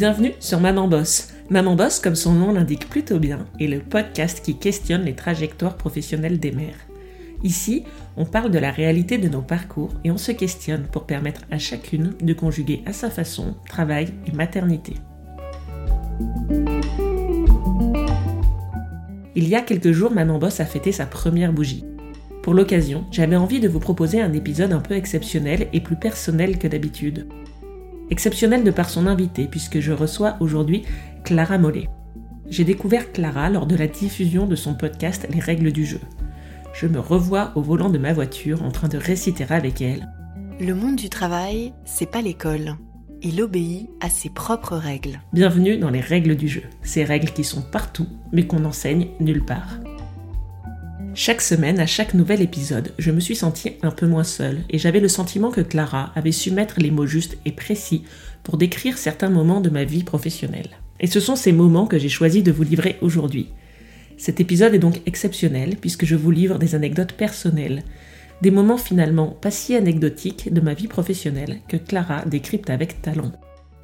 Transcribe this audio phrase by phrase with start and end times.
[0.00, 1.28] Bienvenue sur Maman Boss.
[1.50, 5.76] Maman Boss, comme son nom l'indique plutôt bien, est le podcast qui questionne les trajectoires
[5.76, 6.88] professionnelles des mères.
[7.42, 7.84] Ici,
[8.16, 11.58] on parle de la réalité de nos parcours et on se questionne pour permettre à
[11.58, 14.94] chacune de conjuguer à sa façon travail et maternité.
[19.34, 21.84] Il y a quelques jours, Maman Boss a fêté sa première bougie.
[22.42, 26.58] Pour l'occasion, j'avais envie de vous proposer un épisode un peu exceptionnel et plus personnel
[26.58, 27.26] que d'habitude.
[28.10, 30.82] Exceptionnel de par son invité, puisque je reçois aujourd'hui
[31.22, 31.88] Clara Mollet.
[32.48, 36.00] J'ai découvert Clara lors de la diffusion de son podcast Les règles du jeu.
[36.72, 40.08] Je me revois au volant de ma voiture en train de réciter avec elle.
[40.60, 42.76] Le monde du travail, c'est pas l'école.
[43.22, 45.20] Il obéit à ses propres règles.
[45.32, 49.44] Bienvenue dans les règles du jeu, ces règles qui sont partout, mais qu'on n'enseigne nulle
[49.44, 49.78] part.
[51.14, 54.78] Chaque semaine, à chaque nouvel épisode, je me suis sentie un peu moins seule et
[54.78, 58.04] j'avais le sentiment que Clara avait su mettre les mots justes et précis
[58.44, 60.70] pour décrire certains moments de ma vie professionnelle.
[61.00, 63.48] Et ce sont ces moments que j'ai choisi de vous livrer aujourd'hui.
[64.18, 67.82] Cet épisode est donc exceptionnel puisque je vous livre des anecdotes personnelles,
[68.40, 73.32] des moments finalement pas si anecdotiques de ma vie professionnelle que Clara décrypte avec talent.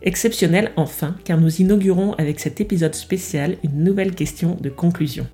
[0.01, 5.27] Exceptionnel enfin car nous inaugurons avec cet épisode spécial une nouvelle question de conclusion.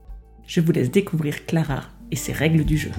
[0.55, 2.91] Je vous laisse découvrir Clara et ses règles du jeu.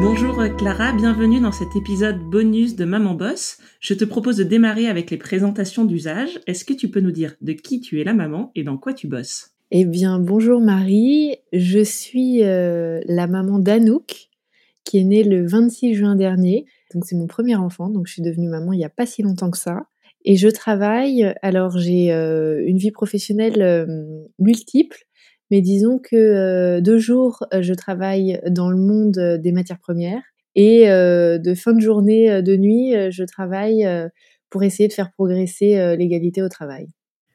[0.00, 3.58] Bonjour Clara, bienvenue dans cet épisode bonus de Maman Boss.
[3.78, 6.40] Je te propose de démarrer avec les présentations d'usage.
[6.48, 8.94] Est-ce que tu peux nous dire de qui tu es la maman et dans quoi
[8.94, 9.52] tu bosses?
[9.70, 14.28] Eh bien, bonjour Marie, je suis euh, la maman d'Anouk
[14.82, 16.66] qui est née le 26 juin dernier.
[16.92, 19.22] Donc c'est mon premier enfant, donc je suis devenue maman il n'y a pas si
[19.22, 19.86] longtemps que ça.
[20.24, 23.86] Et je travaille, alors j'ai euh, une vie professionnelle euh,
[24.38, 24.98] multiple,
[25.50, 30.22] mais disons que euh, deux jours, je travaille dans le monde des matières premières
[30.54, 33.88] et de fin de journée, de nuit, je travaille
[34.50, 36.88] pour essayer de faire progresser l'égalité au travail.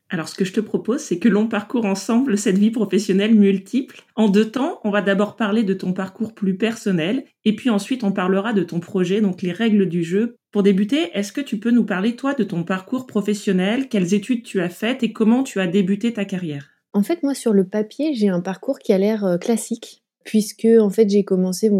[0.09, 4.01] Alors, ce que je te propose, c'est que l'on parcourt ensemble cette vie professionnelle multiple.
[4.15, 8.03] En deux temps, on va d'abord parler de ton parcours plus personnel, et puis ensuite
[8.03, 10.37] on parlera de ton projet, donc les règles du jeu.
[10.51, 14.43] Pour débuter, est-ce que tu peux nous parler, toi, de ton parcours professionnel, quelles études
[14.43, 16.69] tu as faites et comment tu as débuté ta carrière?
[16.93, 20.67] En fait, moi, sur le papier, j'ai un parcours qui a l'air euh, classique puisque
[20.81, 21.71] en fait j'ai commencé,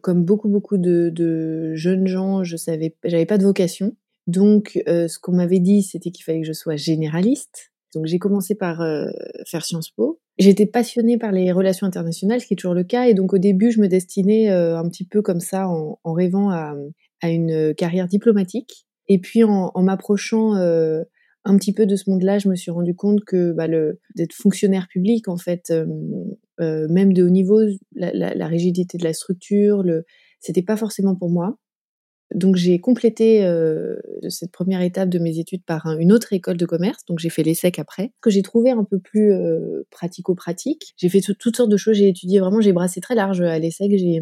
[0.00, 3.94] comme beaucoup beaucoup de, jeunes gens, je savais, j'avais pas de vocation,
[4.26, 7.72] donc, euh, ce qu'on m'avait dit, c'était qu'il fallait que je sois généraliste.
[7.94, 9.06] Donc, j'ai commencé par euh,
[9.46, 10.20] faire Sciences Po.
[10.38, 13.06] J'étais passionnée par les relations internationales, ce qui est toujours le cas.
[13.06, 16.50] Et donc, au début, je me destinais euh, un petit peu comme ça, en, rêvant
[16.50, 16.74] à,
[17.22, 18.86] une carrière diplomatique.
[19.08, 23.24] Et puis, en, m'approchant un petit peu de ce monde-là, je me suis rendu compte
[23.24, 25.72] que bah, d'être fonctionnaire public, en fait,
[26.58, 27.60] même de haut niveau,
[27.94, 30.04] la, la, rigidité de la structure, le,
[30.40, 31.56] c'était pas forcément pour moi.
[32.34, 33.96] Donc j'ai complété euh,
[34.28, 37.44] cette première étape de mes études par une autre école de commerce, donc j'ai fait
[37.44, 40.94] l'ESSEC après, que j'ai trouvé un peu plus euh, pratico-pratique.
[40.96, 43.92] J'ai fait toutes sortes de choses, j'ai étudié vraiment, j'ai brassé très large à l'ESSEC,
[43.96, 44.20] j'ai,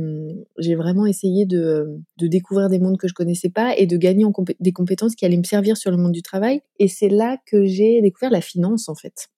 [0.58, 1.86] j'ai vraiment essayé de,
[2.18, 4.26] de, découvrir des mondes que je connaissais pas et de gagner
[4.60, 6.60] des compétences qui allaient me servir sur le monde du travail.
[6.78, 9.28] Et c'est là que j'ai découvert la finance en fait,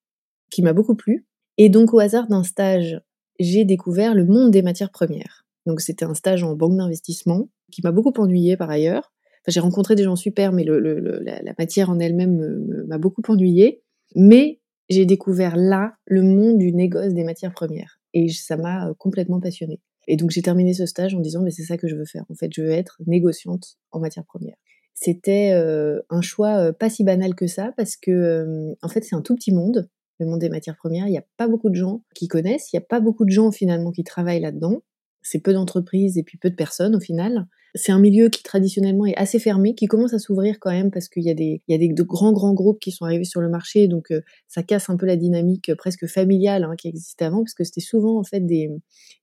[0.51, 1.27] qui m'a beaucoup plu.
[1.59, 3.01] Et donc au hasard d'un stage,
[3.39, 5.44] j'ai découvert le monde des matières premières.
[5.67, 9.13] Donc c'était un stage en banque d'investissement qui m'a beaucoup ennuyée par ailleurs.
[9.43, 13.83] Enfin, j'ai rencontré des gens super, mais le, la, matière en elle-même m'a beaucoup ennuyée.
[14.15, 18.01] Mais j'ai découvert là le monde du négoce des matières premières.
[18.13, 19.81] Et ça m'a euh, complètement passionnée.
[20.07, 22.25] Et donc j'ai terminé ce stage en disant, mais c'est ça que je veux faire.
[22.29, 24.57] En fait, je veux être négociante en matières premières.
[24.95, 29.17] C'était euh, un choix euh, pas si banal que ça, parce que en fait, c'est
[29.17, 29.89] un tout petit monde,
[30.21, 31.07] le monde des matières premières.
[31.07, 33.31] Il n'y a pas beaucoup de gens qui connaissent, il n'y a pas beaucoup de
[33.31, 34.83] gens finalement qui travaillent là-dedans
[35.25, 37.47] c'est peu d'entreprises et puis peu de personnes au final.
[37.77, 41.09] C'est un milieu qui traditionnellement est assez fermé, qui commence à s'ouvrir quand même parce
[41.09, 43.25] qu'il y a des, il y a des de grands grands groupes qui sont arrivés
[43.25, 46.77] sur le marché, donc euh, ça casse un peu la dynamique euh, presque familiale hein,
[46.79, 48.71] qui existait avant, parce que c'était souvent en fait des,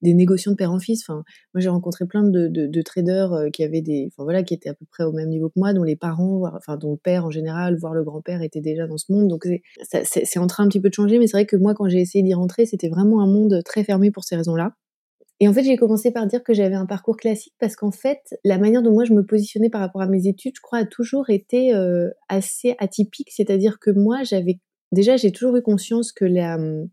[0.02, 1.02] des négociants de père en fils.
[1.08, 1.24] Enfin,
[1.54, 4.70] moi j'ai rencontré plein de, de, traders euh, qui avaient des, enfin voilà, qui étaient
[4.70, 7.24] à peu près au même niveau que moi, dont les parents, enfin dont le père
[7.24, 9.30] en général, voire le grand-père était déjà dans ce monde.
[9.30, 9.48] Donc
[9.84, 12.02] c'est en train un petit peu de changer, mais c'est vrai que moi quand j'ai
[12.02, 14.74] essayé d'y rentrer, c'était vraiment un monde très fermé pour ces raisons-là.
[15.42, 18.20] Et en fait, j'ai commencé par dire que j'avais un parcours classique parce qu'en fait,
[18.46, 20.86] la manière dont moi je me positionnais par rapport à mes études, je crois, a
[20.86, 23.32] toujours été euh, assez atypique.
[23.32, 24.60] C'est-à-dire que moi, j'avais
[24.92, 26.88] déjà, j'ai toujours eu conscience que hum,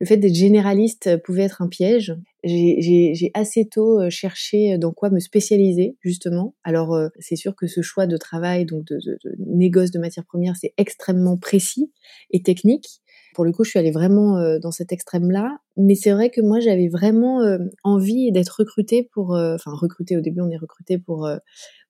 [0.00, 2.16] le fait d'être généraliste pouvait être un piège.
[2.44, 6.54] J'ai assez tôt euh, cherché dans quoi me spécialiser, justement.
[6.64, 10.24] Alors, euh, c'est sûr que ce choix de travail, donc de, de négoce de matières
[10.24, 11.92] premières, c'est extrêmement précis
[12.30, 13.02] et technique.
[13.34, 15.58] Pour le coup, je suis allée vraiment euh, dans cet extrême-là.
[15.76, 19.34] Mais c'est vrai que moi, j'avais vraiment euh, envie d'être recrutée pour...
[19.34, 21.28] Euh, enfin, recrutée, au début, on est recruté pour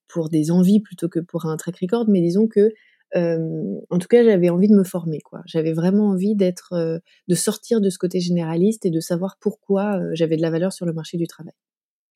[0.09, 2.71] pour des envies plutôt que pour un track record, mais disons que
[3.15, 5.43] en tout cas, j'avais envie de me former, quoi.
[5.47, 10.37] J'avais vraiment envie d'être, de sortir de ce côté généraliste et de savoir pourquoi j'avais
[10.37, 11.53] de la valeur sur le marché du travail.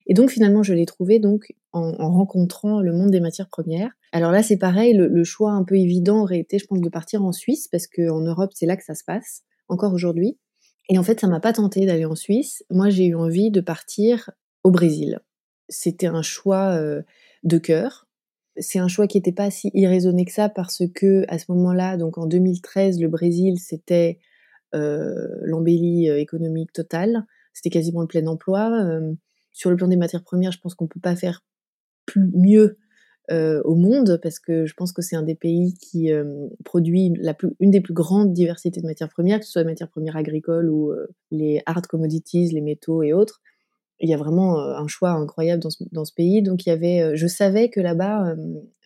[0.07, 3.91] Et donc finalement, je l'ai trouvé donc en, rencontrant le monde des matières premières.
[4.11, 7.23] Alors là, c'est pareil, le, choix un peu évident aurait été, je pense, de partir
[7.23, 10.37] en Suisse parce qu'en Europe, c'est là que ça se passe encore aujourd'hui.
[10.89, 12.63] Et en fait, ça m'a pas tenté d'aller en Suisse.
[12.69, 14.31] Moi, j'ai eu envie de partir
[14.63, 15.19] au Brésil.
[15.67, 16.79] C'était un choix
[17.43, 18.07] de cœur
[18.59, 21.97] c'est un choix qui n'était pas si irraisonné que ça parce que à ce moment-là,
[21.97, 24.19] donc en 2013, le Brésil c'était
[24.75, 28.71] euh, l'embellie euh, économique totale, c'était quasiment le plein emploi.
[28.83, 29.13] Euh,
[29.57, 31.43] sur le plan des matières premières, je pense qu'on peut pas faire
[32.05, 32.77] plus mieux
[33.29, 36.09] au monde parce que je pense que c'est un des pays qui
[36.63, 39.67] produit la plus, une des plus grandes diversités de matières premières, que ce soit les
[39.67, 40.93] matières premières agricoles ou
[41.31, 43.41] les hard commodities, les métaux et autres
[43.99, 46.41] il y a vraiment un choix incroyable dans ce, dans ce pays.
[46.43, 48.35] Donc il y avait, je savais que là-bas,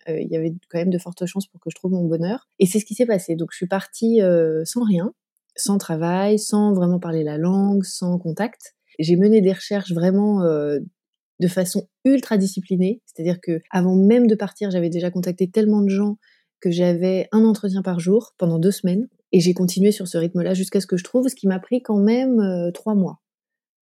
[0.08, 2.48] il y avait quand même de fortes chances pour que je trouve mon bonheur.
[2.58, 3.36] Et c'est ce qui s'est passé.
[3.36, 4.20] Donc je suis partie
[4.64, 5.12] sans rien,
[5.54, 8.74] sans travail, sans vraiment parler la langue, sans contact.
[8.98, 13.02] J'ai mené des recherches vraiment de façon ultra disciplinée.
[13.06, 16.18] C'est-à-dire que avant même de partir, j'avais déjà contacté tellement de gens
[16.60, 19.08] que j'avais un entretien par jour pendant deux semaines.
[19.32, 21.82] Et j'ai continué sur ce rythme-là jusqu'à ce que je trouve, ce qui m'a pris
[21.82, 23.22] quand même trois mois.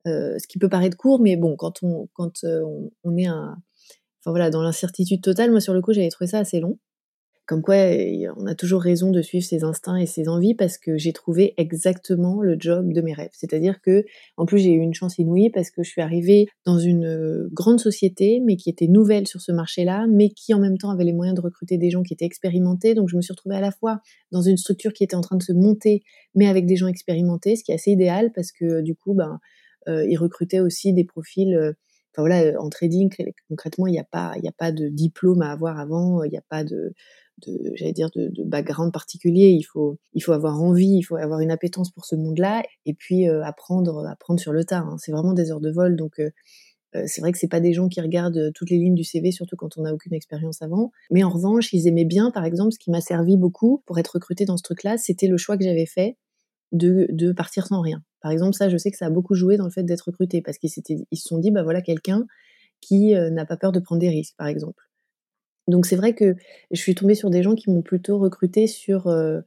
[0.06, 2.62] Euh, ce qui peut paraître court, mais bon, quand on, quand euh,
[3.04, 3.58] on, est un,
[4.20, 6.78] enfin voilà, dans l'incertitude totale, moi sur le coup, j'avais trouvé ça assez long.
[7.50, 7.74] Comme quoi,
[8.36, 11.52] on a toujours raison de suivre ses instincts et ses envies parce que j'ai trouvé
[11.56, 13.32] exactement le job de mes rêves.
[13.32, 14.04] C'est-à-dire que,
[14.36, 17.48] en plus, j'ai eu une chance inouïe parce que je suis arrivée dans une euh,
[17.52, 21.02] grande société, mais qui était nouvelle sur ce marché-là, mais qui en même temps avait
[21.02, 22.94] les moyens de recruter des gens qui étaient expérimentés.
[22.94, 23.98] Donc, je me suis retrouvée à la fois
[24.30, 26.04] dans une structure qui était en train de se monter,
[26.36, 29.40] mais avec des gens expérimentés, ce qui est assez idéal parce que, du coup, ben,
[29.88, 31.56] euh, ils recrutaient aussi des profils.
[31.56, 31.72] Euh,
[32.12, 33.10] enfin voilà, en trading,
[33.48, 36.44] concrètement, il n'y a pas, a pas de diplôme à avoir avant, il n'y a
[36.48, 36.92] pas de,
[37.46, 39.48] de j'allais dire de, background particulier.
[39.48, 42.94] Il faut, il faut avoir envie, il faut avoir une appétence pour ce monde-là, et
[42.94, 44.80] puis euh, apprendre, apprendre sur le tas.
[44.80, 44.96] Hein.
[44.98, 46.20] C'est vraiment des heures de vol, donc
[47.06, 49.54] c'est vrai que c'est pas des gens qui regardent toutes les lignes du CV, surtout
[49.54, 50.90] quand on n'a aucune expérience avant.
[51.12, 54.14] Mais en revanche, ils aimaient bien, par exemple, ce qui m'a servi beaucoup pour être
[54.14, 56.16] recruté dans ce truc-là, c'était le choix que j'avais fait
[56.72, 58.02] de, de partir sans rien.
[58.20, 60.42] Par exemple, ça, je sais que ça a beaucoup joué dans le fait d'être recruté
[60.42, 60.70] parce qu'ils
[61.10, 62.26] ils se sont dit, bah voilà, quelqu'un
[62.80, 64.89] qui euh, n'a pas peur de prendre des risques, par exemple.
[65.70, 66.36] Donc c'est vrai que
[66.70, 69.40] je suis tombée sur des gens qui m'ont plutôt recruté sur euh,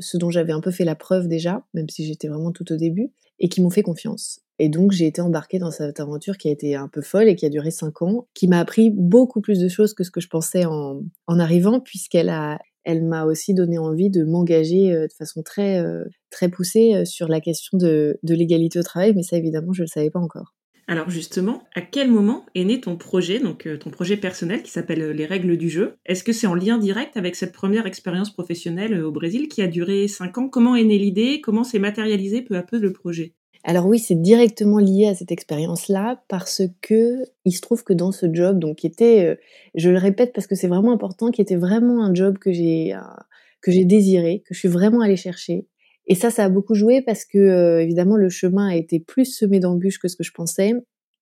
[0.00, 2.76] ce dont j'avais un peu fait la preuve déjà, même si j'étais vraiment tout au
[2.76, 4.40] début, et qui m'ont fait confiance.
[4.58, 7.36] Et donc j'ai été embarquée dans cette aventure qui a été un peu folle et
[7.36, 10.20] qui a duré cinq ans, qui m'a appris beaucoup plus de choses que ce que
[10.20, 15.12] je pensais en, arrivant, puisqu'elle a, elle m'a aussi donné envie de m'engager euh, de
[15.12, 19.72] façon très, euh, très poussée sur la question de, l'égalité au travail, mais ça évidemment
[19.72, 20.57] je ne le savais pas encore.
[20.90, 25.10] Alors justement, à quel moment est né ton projet, donc ton projet personnel qui s'appelle
[25.10, 25.96] Les règles du jeu?
[26.06, 29.66] Est-ce que c'est en lien direct avec cette première expérience professionnelle au Brésil qui a
[29.66, 30.48] duré cinq ans?
[30.48, 31.42] Comment est née l'idée?
[31.42, 33.34] Comment s'est matérialisé peu à peu le projet?
[33.64, 38.12] Alors oui, c'est directement lié à cette expérience-là parce que il se trouve que dans
[38.12, 39.34] ce job, donc qui était, euh,
[39.74, 42.94] je le répète parce que c'est vraiment important, qui était vraiment un job que j'ai
[42.94, 43.00] euh,
[43.60, 45.66] que j'ai désiré, que je suis vraiment allée chercher.
[46.08, 49.26] Et ça, ça a beaucoup joué parce que euh, évidemment le chemin a été plus
[49.26, 50.72] semé d'embûches que ce que je pensais.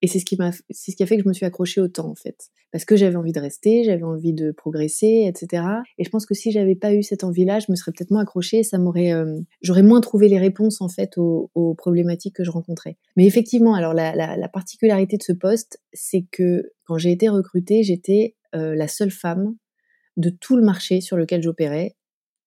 [0.03, 1.81] Et c'est ce qui m'a, c'est ce qui a fait que je me suis accrochée
[1.81, 5.62] au temps en fait, parce que j'avais envie de rester, j'avais envie de progresser, etc.
[5.97, 8.21] Et je pense que si j'avais pas eu cette envie-là, je me serais peut-être moins
[8.21, 12.50] accrochée, ça m'aurait, euh, j'aurais moins trouvé les réponses en fait aux, problématiques que je
[12.50, 12.99] rencontrais.
[13.16, 17.83] Mais effectivement, alors la, la, particularité de ce poste, c'est que quand j'ai été recrutée,
[17.83, 19.57] j'étais euh, la seule femme
[20.16, 21.97] de tout le marché sur lequel j'opérais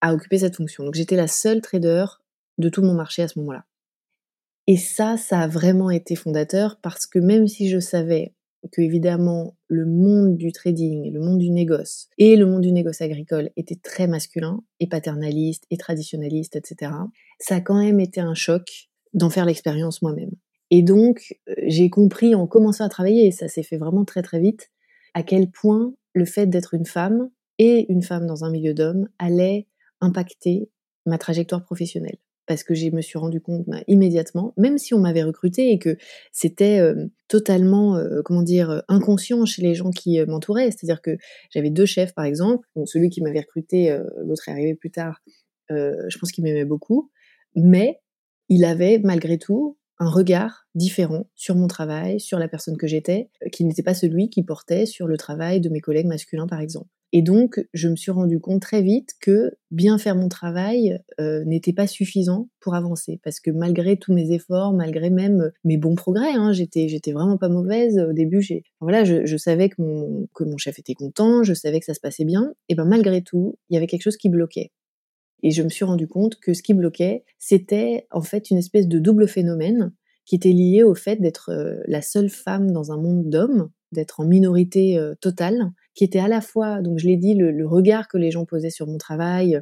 [0.02, 0.84] à occuper cette fonction.
[0.84, 2.06] Donc j'étais la seule trader
[2.60, 3.66] de tout mon marché à ce moment-là.
[4.68, 8.36] Et ça, ça a vraiment été fondateur parce que même si je savais
[8.72, 13.02] que évidemment le monde du trading, le monde du négoce et le monde du négoce
[13.02, 16.92] agricole était très masculin et paternaliste et traditionnaliste, etc.
[17.40, 20.32] Ça a quand même été un choc d'en faire l'expérience moi-même.
[20.72, 24.22] Et donc euh, j'ai compris en commençant à travailler, et ça s'est fait vraiment très
[24.22, 24.70] très vite,
[25.14, 29.10] à quel point le fait d'être une femme et une femme dans un milieu d'hommes
[29.18, 29.68] allait
[30.00, 30.70] impacter
[31.06, 35.00] ma trajectoire professionnelle parce que je me suis rendu compte bah, immédiatement, même si on
[35.00, 35.98] m'avait recruté et que
[36.32, 36.82] c'était
[37.28, 40.72] totalement, comment dire, inconscient chez les gens qui m'entouraient.
[40.72, 41.16] C'est-à-dire que
[41.52, 42.68] j'avais deux chefs, par exemple.
[42.86, 45.22] celui qui m'avait recruté, l'autre est arrivé plus tard.
[45.70, 47.12] je pense qu'il m'aimait beaucoup,
[47.54, 48.00] mais
[48.50, 53.30] il avait malgré tout un regard différent sur mon travail, sur la personne que j'étais,
[53.52, 56.90] qui n'était pas celui qui portait sur le travail de mes collègues masculins, par exemple.
[57.12, 61.44] Et donc, je me suis rendu compte très vite que bien faire mon travail euh,
[61.44, 65.96] n'était pas suffisant pour avancer, parce que malgré tous mes efforts, malgré même mes bons
[65.96, 67.98] progrès, hein, j'étais j'étais vraiment pas mauvaise.
[67.98, 71.56] Au début, j'ai voilà, je, je, savais que mon que mon chef était content, je
[71.56, 72.54] savais que ça se passait bien.
[72.70, 74.72] Et ben malgré tout, il y avait quelque chose qui bloquait.
[75.42, 78.88] Et je me suis rendu compte que ce qui bloquait, c'était en fait une espèce
[78.88, 79.94] de double phénomène
[80.26, 84.20] qui était lié au fait d'être euh, la seule femme dans un monde d'hommes, d'être
[84.20, 88.08] en minorité euh, totale, qui était à la fois, donc je l'ai dit, le, regard
[88.08, 89.60] que les gens posaient sur mon travail,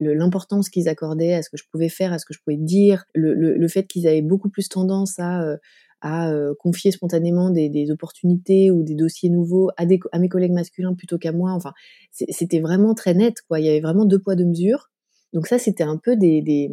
[0.00, 3.04] l'importance qu'ils accordaient à ce que je pouvais faire, à ce que je pouvais dire,
[3.14, 5.56] le, fait qu'ils avaient beaucoup plus tendance à, euh,
[6.00, 10.94] à confier spontanément des, opportunités ou des dossiers nouveaux à, des, à mes collègues masculins
[10.94, 11.52] plutôt qu'à moi.
[11.52, 11.72] Enfin,
[12.10, 13.60] c'était vraiment très net, quoi.
[13.60, 14.90] Il y avait vraiment deux poids, deux mesures.
[15.34, 16.68] Donc ça, c'était un peu des, des,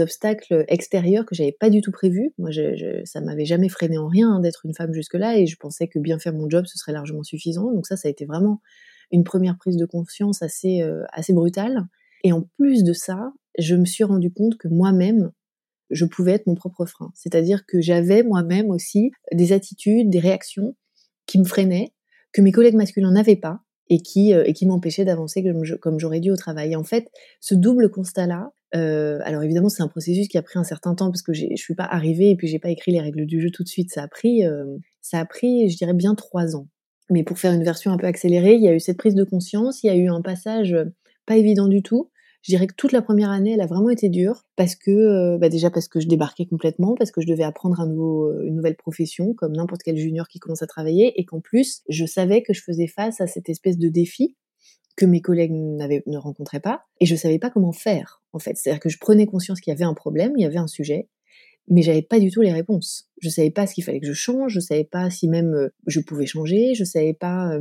[0.00, 2.32] obstacles extérieurs que j'avais pas du tout prévus.
[2.38, 5.46] Moi, je, je, ça m'avait jamais freiné en rien hein, d'être une femme jusque-là, et
[5.46, 7.72] je pensais que bien faire mon job, ce serait largement suffisant.
[7.72, 8.60] Donc ça, ça a été vraiment
[9.10, 11.86] une première prise de conscience assez, euh, assez brutale.
[12.22, 15.30] Et en plus de ça, je me suis rendu compte que moi-même,
[15.90, 17.12] je pouvais être mon propre frein.
[17.14, 20.74] C'est-à-dire que j'avais moi-même aussi des attitudes, des réactions
[21.26, 21.92] qui me freinaient,
[22.32, 25.44] que mes collègues masculins n'avaient pas, et qui, euh, et qui m'empêchait d'avancer
[25.80, 26.74] comme, j'aurais dû au travail.
[26.74, 27.08] en fait,
[27.40, 31.10] ce double constat-là, euh, alors évidemment, c'est un processus qui a pris un certain temps
[31.10, 33.50] parce que je suis pas arrivée et puis j'ai pas écrit les règles du jeu
[33.50, 33.92] tout de suite.
[33.92, 34.64] Ça a pris, euh,
[35.00, 36.68] ça a pris, je dirais bien trois ans.
[37.10, 39.24] Mais pour faire une version un peu accélérée, il y a eu cette prise de
[39.24, 40.74] conscience, il y a eu un passage
[41.26, 42.10] pas évident du tout,
[42.44, 45.38] je dirais que toute la première année, elle a vraiment été dure parce que, euh,
[45.38, 48.44] bah déjà parce que je débarquais complètement, parce que je devais apprendre un nouveau, euh,
[48.44, 52.04] une nouvelle profession comme n'importe quel junior qui commence à travailler, et qu'en plus, je
[52.04, 54.36] savais que je faisais face à cette espèce de défi
[54.94, 58.56] que mes collègues ne rencontraient pas, et je savais pas comment faire en fait.
[58.56, 61.08] C'est-à-dire que je prenais conscience qu'il y avait un problème, il y avait un sujet,
[61.68, 63.08] mais j'avais pas du tout les réponses.
[63.20, 65.68] Je savais pas ce qu'il fallait que je change, je savais pas si même euh,
[65.86, 67.58] je pouvais changer, je savais pas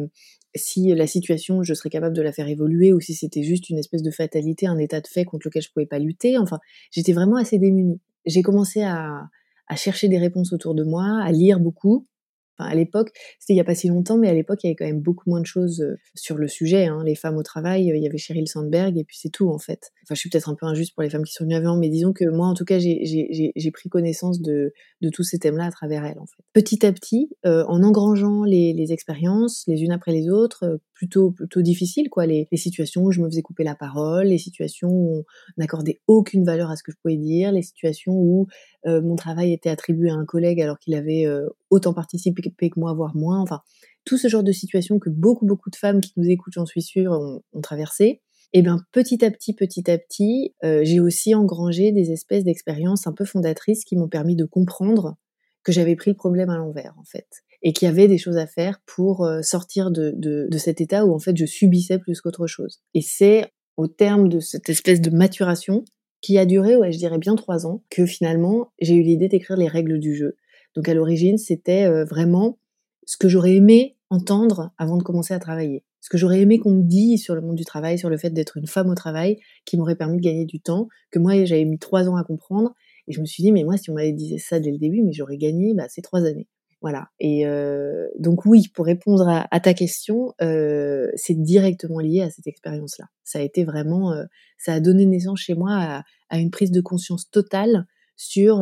[0.55, 3.79] si la situation, je serais capable de la faire évoluer ou si c'était juste une
[3.79, 6.37] espèce de fatalité, un état de fait contre lequel je pouvais pas lutter.
[6.37, 6.59] Enfin,
[6.91, 7.99] j'étais vraiment assez démunie.
[8.25, 9.29] J'ai commencé à,
[9.67, 12.07] à chercher des réponses autour de moi, à lire beaucoup,
[12.57, 14.75] à l'époque, c'était il n'y a pas si longtemps, mais à l'époque, il y avait
[14.75, 16.85] quand même beaucoup moins de choses euh, sur le sujet.
[16.85, 17.03] Hein.
[17.05, 19.57] Les femmes au travail, euh, il y avait Sheryl Sandberg, et puis c'est tout, en
[19.57, 19.91] fait.
[20.03, 21.89] Enfin, je suis peut-être un peu injuste pour les femmes qui sont venues avant, mais
[21.89, 24.73] disons que moi, en tout cas, j'ai pris connaissance de,
[25.11, 26.43] tous ces thèmes-là à travers fait.
[26.53, 31.61] Petit à petit, euh, en engrangeant les, expériences, les unes après les autres, plutôt, plutôt
[31.61, 32.25] difficiles, quoi.
[32.25, 35.23] Les, les, situations où je me faisais couper la parole, les situations où on
[35.57, 38.47] n'accordait aucune valeur à ce que je pouvais dire, les situations où
[38.85, 41.25] mon travail était attribué à un collègue alors qu'il avait
[41.73, 43.39] autant participé que moi, voire moins.
[43.41, 43.61] Enfin,
[44.05, 46.81] tout ce genre de situations que beaucoup, beaucoup de femmes qui nous écoutent, j'en suis
[46.81, 48.21] sûre, ont, traversé.
[48.53, 53.07] Et bien, petit à petit, petit à petit, euh, j'ai aussi engrangé des espèces d'expériences
[53.07, 55.15] un peu fondatrices qui m'ont permis de comprendre
[55.63, 57.27] que j'avais pris le problème à l'envers, en fait.
[57.63, 60.81] Et qu'il y avait des choses à faire pour euh, sortir de, de, de cet
[60.81, 62.81] état où, en fait, je subissais plus qu'autre chose.
[62.93, 65.83] Et c'est au terme de cette espèce de maturation
[66.21, 69.57] qui a duré, ouais, je dirais bien trois ans, que finalement, j'ai eu l'idée d'écrire
[69.57, 70.37] les règles du jeu.
[70.75, 72.57] Donc à l'origine, c'était euh, vraiment
[73.05, 75.83] ce que j'aurais aimé entendre avant de commencer à travailler.
[76.01, 78.29] Ce que j'aurais aimé qu'on me dise sur le monde du travail, sur le fait
[78.29, 81.65] d'être une femme au travail, qui m'aurait permis de gagner du temps, que moi j'avais
[81.65, 82.73] mis trois ans à comprendre.
[83.07, 85.01] Et je me suis dit, mais moi, si on m'avait dit ça dès le début,
[85.01, 86.47] mais j'aurais gagné bah, ces trois années.
[86.81, 87.07] Voilà.
[87.19, 92.47] Et euh, donc oui, pour répondre à, ta question, euh, c'est directement lié à cette
[92.47, 93.05] expérience-là.
[93.23, 94.13] Ça a été vraiment,
[94.57, 97.85] ça a donné naissance chez moi à, à, une prise de conscience totale
[98.17, 98.61] sur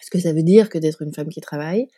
[0.00, 1.88] ce que ça veut dire que d'être une femme qui travaille,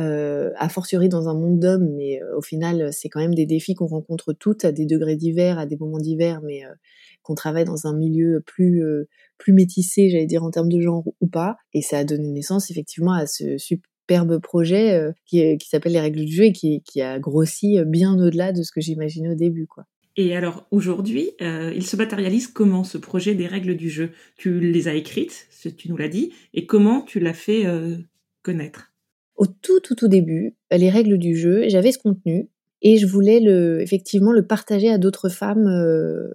[0.00, 3.46] euh, a fortiori dans un monde d'hommes, mais euh, au final, c'est quand même des
[3.46, 6.74] défis qu'on rencontre toutes à des degrés divers, à des moments divers, mais euh,
[7.22, 9.08] qu'on travaille dans un milieu plus euh,
[9.38, 11.56] plus métissé, j'allais dire en termes de genre ou pas.
[11.74, 16.24] Et ça a donné naissance effectivement à ce superbe projet qui, qui s'appelle les règles
[16.24, 19.66] du jeu et qui, qui a grossi bien au-delà de ce que j'imaginais au début,
[19.66, 19.86] quoi.
[20.16, 24.10] Et alors aujourd'hui, euh, il se matérialise comment ce projet des règles du jeu?
[24.36, 27.96] Tu les as écrites, tu nous l'as dit, et comment tu l'as fait euh,
[28.42, 28.92] connaître?
[29.36, 32.48] Au tout tout tout début, les règles du jeu, j'avais ce contenu
[32.82, 33.42] et je voulais
[33.82, 36.32] effectivement le partager à d'autres femmes euh,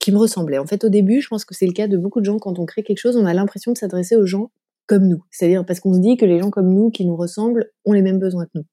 [0.00, 0.58] qui me ressemblaient.
[0.58, 2.58] En fait, au début, je pense que c'est le cas de beaucoup de gens quand
[2.58, 4.50] on crée quelque chose, on a l'impression de s'adresser aux gens
[4.86, 7.70] comme nous, c'est-à-dire parce qu'on se dit que les gens comme nous qui nous ressemblent
[7.84, 8.64] ont les mêmes besoins que nous.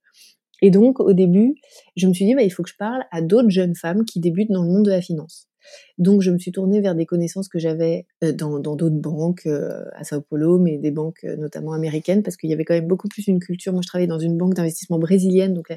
[0.66, 1.56] Et donc, au début,
[1.98, 4.22] je me suis dit, bah, il faut que je parle à d'autres jeunes femmes qui
[4.22, 5.50] débutent dans le monde de la finance.
[5.98, 9.84] Donc, je me suis tournée vers des connaissances que j'avais euh, dans d'autres banques euh,
[9.94, 12.88] à Sao Paulo, mais des banques euh, notamment américaines, parce qu'il y avait quand même
[12.88, 13.74] beaucoup plus une culture.
[13.74, 15.68] Moi, je travaillais dans une banque d'investissement brésilienne, donc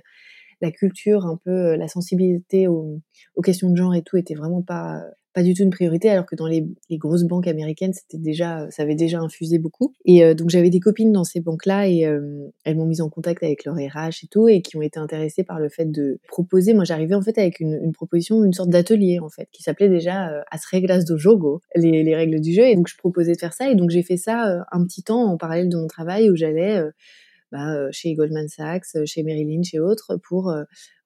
[0.60, 3.00] la, culture, un peu la sensibilité aux,
[3.42, 5.02] questions de genre et tout était vraiment pas
[5.36, 8.84] pas du tout une priorité, alors que dans les, grosses banques américaines, c'était déjà, ça
[8.84, 9.92] avait déjà infusé beaucoup.
[10.06, 13.10] Et euh, donc j'avais des copines dans ces banques-là et euh, elles m'ont mise en
[13.10, 16.18] contact avec leur RH et tout, et qui ont été intéressées par le fait de
[16.26, 16.72] proposer.
[16.72, 20.30] Moi, j'arrivais en fait avec une, proposition, une sorte d'atelier en fait, qui s'appelait déjà
[20.30, 22.64] euh, As reglas do jogo, les, règles du jeu.
[22.64, 25.24] Et donc je proposais de faire ça, et donc j'ai fait ça un petit temps
[25.24, 26.82] en parallèle de mon travail où j'allais
[27.56, 30.52] bah, chez Goldman Sachs, chez Merrill chez autres, pour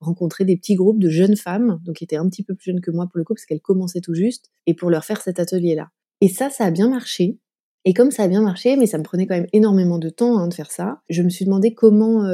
[0.00, 2.80] rencontrer des petits groupes de jeunes femmes, donc qui étaient un petit peu plus jeunes
[2.80, 5.38] que moi pour le coup, parce qu'elles commençaient tout juste, et pour leur faire cet
[5.38, 5.90] atelier-là.
[6.20, 7.38] Et ça, ça a bien marché.
[7.86, 10.38] Et comme ça a bien marché, mais ça me prenait quand même énormément de temps
[10.38, 12.28] hein, de faire ça, je me suis demandé comment,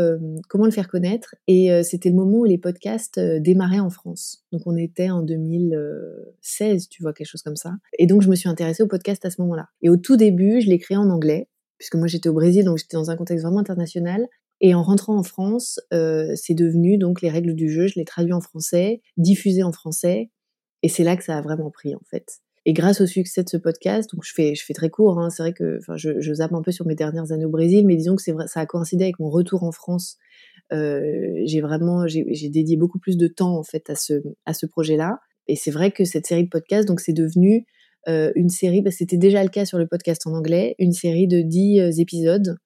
[0.49, 1.37] comment le faire connaître.
[1.47, 4.45] Et c'était le moment où les podcasts démarraient en France.
[4.51, 7.75] Donc on était en 2016, tu vois, quelque chose comme ça.
[7.97, 9.69] Et donc je me suis intéressée au podcast à ce moment-là.
[9.83, 12.79] Et au tout début, je l'ai créé en anglais puisque moi j'étais au Brésil, donc
[12.79, 14.27] j'étais dans un contexte vraiment international.
[14.61, 17.89] Et en rentrant en France, euh, c'est devenu donc les règles du jeu.
[17.89, 20.31] Je l'ai traduit en français, diffusé en français,
[20.83, 22.41] et c'est là que ça a vraiment pris en fait.
[22.69, 25.31] Et grâce au succès de ce podcast, donc je fais, je fais très court, hein,
[25.31, 27.95] c'est vrai que je, je zappe un peu sur mes dernières années au Brésil, mais
[27.95, 30.17] disons que c'est vrai, ça a coïncidé avec mon retour en France.
[30.73, 34.15] Euh, j'ai vraiment, j'ai dédié beaucoup plus de temps en fait à ce,
[34.47, 35.21] à ce projet-là.
[35.47, 37.67] Et c'est vrai que cette série de podcasts, donc c'est devenu
[38.07, 41.41] une série, bah, c'était déjà le cas sur le podcast en anglais, une série de
[41.41, 42.57] 10 euh, épisodes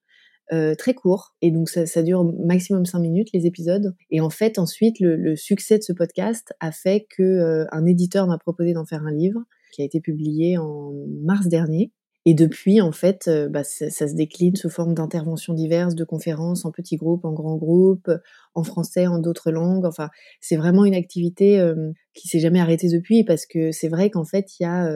[0.53, 1.35] euh, très courts.
[1.41, 3.95] Et donc ça, dure maximum 5 minutes les épisodes.
[4.09, 8.27] Et en fait, ensuite, le, le succès de ce podcast a fait que un éditeur
[8.27, 9.39] m'a proposé d'en faire un livre
[9.71, 10.91] qui a été publié en
[11.23, 11.91] mars dernier.
[12.27, 16.71] Et depuis, en fait, bah, ça, se décline sous forme d'interventions diverses, de conférences en
[16.71, 18.11] petits groupes, en grands groupes,
[18.53, 19.85] en français, en d'autres langues.
[19.85, 20.09] Enfin,
[20.39, 24.23] c'est vraiment une activité euh, qui s'est jamais arrêtée depuis parce que c'est vrai qu'en
[24.23, 24.87] fait, il y a,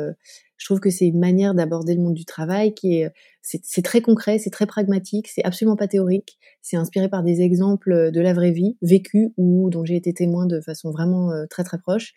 [0.57, 4.01] je trouve que c'est une manière d'aborder le monde du travail qui est, c'est très
[4.01, 6.37] concret, c'est très pragmatique, c'est absolument pas théorique.
[6.61, 10.45] C'est inspiré par des exemples de la vraie vie, vécus ou dont j'ai été témoin
[10.45, 12.13] de façon vraiment très très proche.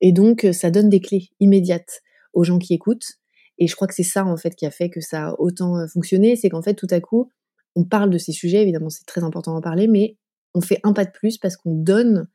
[0.00, 2.02] Et donc, ça donne des clés immédiates
[2.34, 3.18] aux gens qui écoutent
[3.58, 5.86] et je crois que c'est ça, en fait, qui a fait que ça a autant
[5.88, 6.36] fonctionné.
[6.36, 7.30] C'est qu'en fait, tout à coup,
[7.74, 8.62] on parle de ces sujets.
[8.62, 10.16] Évidemment, c'est très important d'en parler, mais
[10.54, 12.28] on fait un pas de plus parce qu'on donne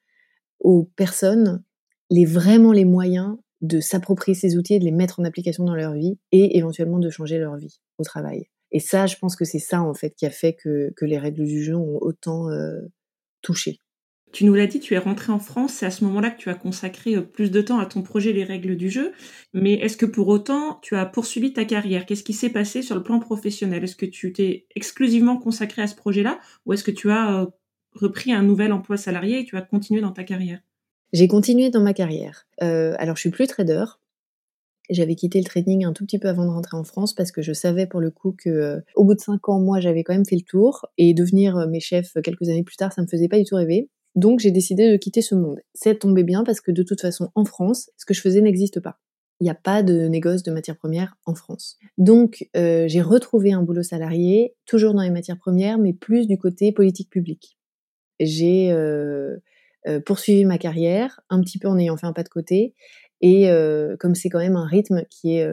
[0.60, 1.64] aux personnes
[2.10, 5.94] les, vraiment les moyens de s'approprier ces outils de les mettre en application dans leur
[5.94, 8.50] vie et éventuellement de changer leur vie au travail.
[8.72, 11.46] Et ça, je pense que c'est ça, en fait, qui a fait que, les règles
[11.46, 12.50] du jeu ont autant
[13.42, 13.78] touché.
[14.34, 16.50] Tu nous l'as dit, tu es rentré en France, c'est à ce moment-là que tu
[16.50, 19.14] as consacré euh, plus de temps à ton projet Les règles du jeu.
[19.54, 22.08] Mais est-ce que pour autant, tu as poursuivi ta carrière?
[22.08, 23.84] Qu'est-ce qui s'est passé sur le plan professionnel?
[23.84, 27.46] Est-ce que tu t'es exclusivement consacré à ce projet-là ou est-ce que tu as euh,
[27.94, 30.62] repris un nouvel emploi salarié et tu as continué dans ta carrière?
[31.14, 32.48] J'ai continué dans ma carrière.
[32.64, 33.86] Euh, alors, je suis plus trader.
[34.90, 37.44] J'avais quitté le trading un tout petit peu avant de rentrer en France parce que
[37.44, 40.26] je savais pour le coup que au bout de cinq ans, moi, j'avais quand même
[40.26, 43.38] fait le tour et devenir mes chefs quelques années plus tard, ça me faisait pas
[43.38, 43.90] du tout rêver.
[44.16, 45.60] Donc j'ai décidé de quitter ce monde.
[45.74, 48.80] C'est tombé bien parce que de toute façon, en France, ce que je faisais n'existe
[48.80, 49.00] pas.
[49.40, 51.78] Il n'y a pas de négoce de matières premières en France.
[51.98, 56.38] Donc euh, j'ai retrouvé un boulot salarié, toujours dans les matières premières, mais plus du
[56.38, 57.58] côté politique publique.
[58.20, 59.38] J'ai euh,
[59.88, 62.76] euh, poursuivi ma carrière, un petit peu en ayant fait un pas de côté,
[63.22, 63.48] et
[64.02, 65.50] comme c'est quand même un rythme qui est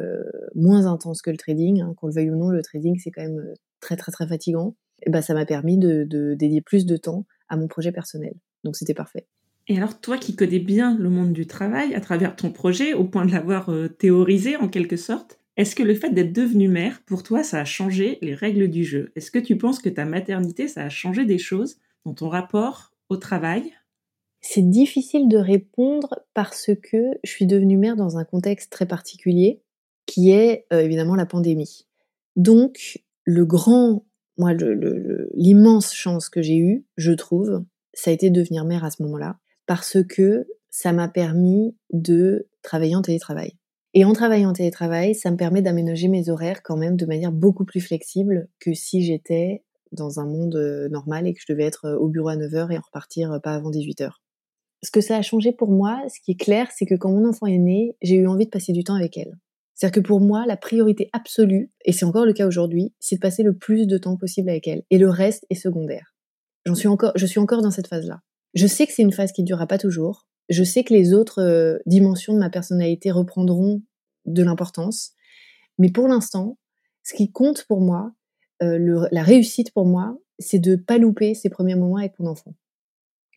[0.57, 3.23] moins intense que le trading, hein, qu'on le veuille ou non, le trading c'est quand
[3.23, 4.75] même très très très fatigant.
[5.07, 8.35] Et ben ça m'a permis de dédier plus de temps à mon projet personnel.
[8.65, 9.27] Donc c'était parfait.
[9.69, 13.05] Et alors toi qui connais bien le monde du travail à travers ton projet, au
[13.05, 17.03] point de l'avoir euh, théorisé en quelque sorte, est-ce que le fait d'être devenue mère,
[17.05, 19.13] pour toi, ça a changé les règles du jeu?
[19.15, 22.95] Est-ce que tu penses que ta maternité, ça a changé des choses dans ton rapport
[23.11, 23.73] au travail?
[24.41, 29.61] C'est difficile de répondre parce que je suis devenue mère dans un contexte très particulier,
[30.07, 31.87] qui est euh, évidemment la pandémie.
[32.37, 34.07] Donc, le grand,
[34.39, 34.55] moi,
[35.35, 39.03] l'immense chance que j'ai eue, je trouve, ça a été de devenir mère à ce
[39.03, 43.57] moment-là, parce que ça m'a permis de travailler en télétravail.
[43.93, 47.33] Et en travaillant en télétravail, ça me permet d'aménager mes horaires quand même de manière
[47.33, 51.65] beaucoup plus flexible que si j'étais dans un monde euh, normal et que je devais
[51.65, 54.11] être euh, au bureau à 9h et en repartir euh, pas avant 18h.
[54.85, 57.29] Ce que ça a changé pour moi, ce qui est clair, c'est que quand mon
[57.29, 59.37] enfant est né, j'ai eu envie de passer du temps avec elle.
[59.75, 63.21] C'est-à-dire que pour moi, la priorité absolue, et c'est encore le cas aujourd'hui, c'est de
[63.21, 64.83] passer le plus de temps possible avec elle.
[64.91, 66.15] Et le reste est secondaire.
[66.67, 68.21] J'en suis encore, je suis encore dans cette phase-là.
[68.55, 70.27] Je sais que c'est une phase qui ne durera pas toujours.
[70.49, 73.83] Je sais que les autres euh, dimensions de ma personnalité reprendront
[74.27, 75.13] de l'importance.
[75.79, 76.59] Mais pour l'instant,
[77.03, 78.13] ce qui compte pour moi,
[78.63, 82.55] euh, la réussite pour moi, c'est de pas louper ces premiers moments avec mon enfant.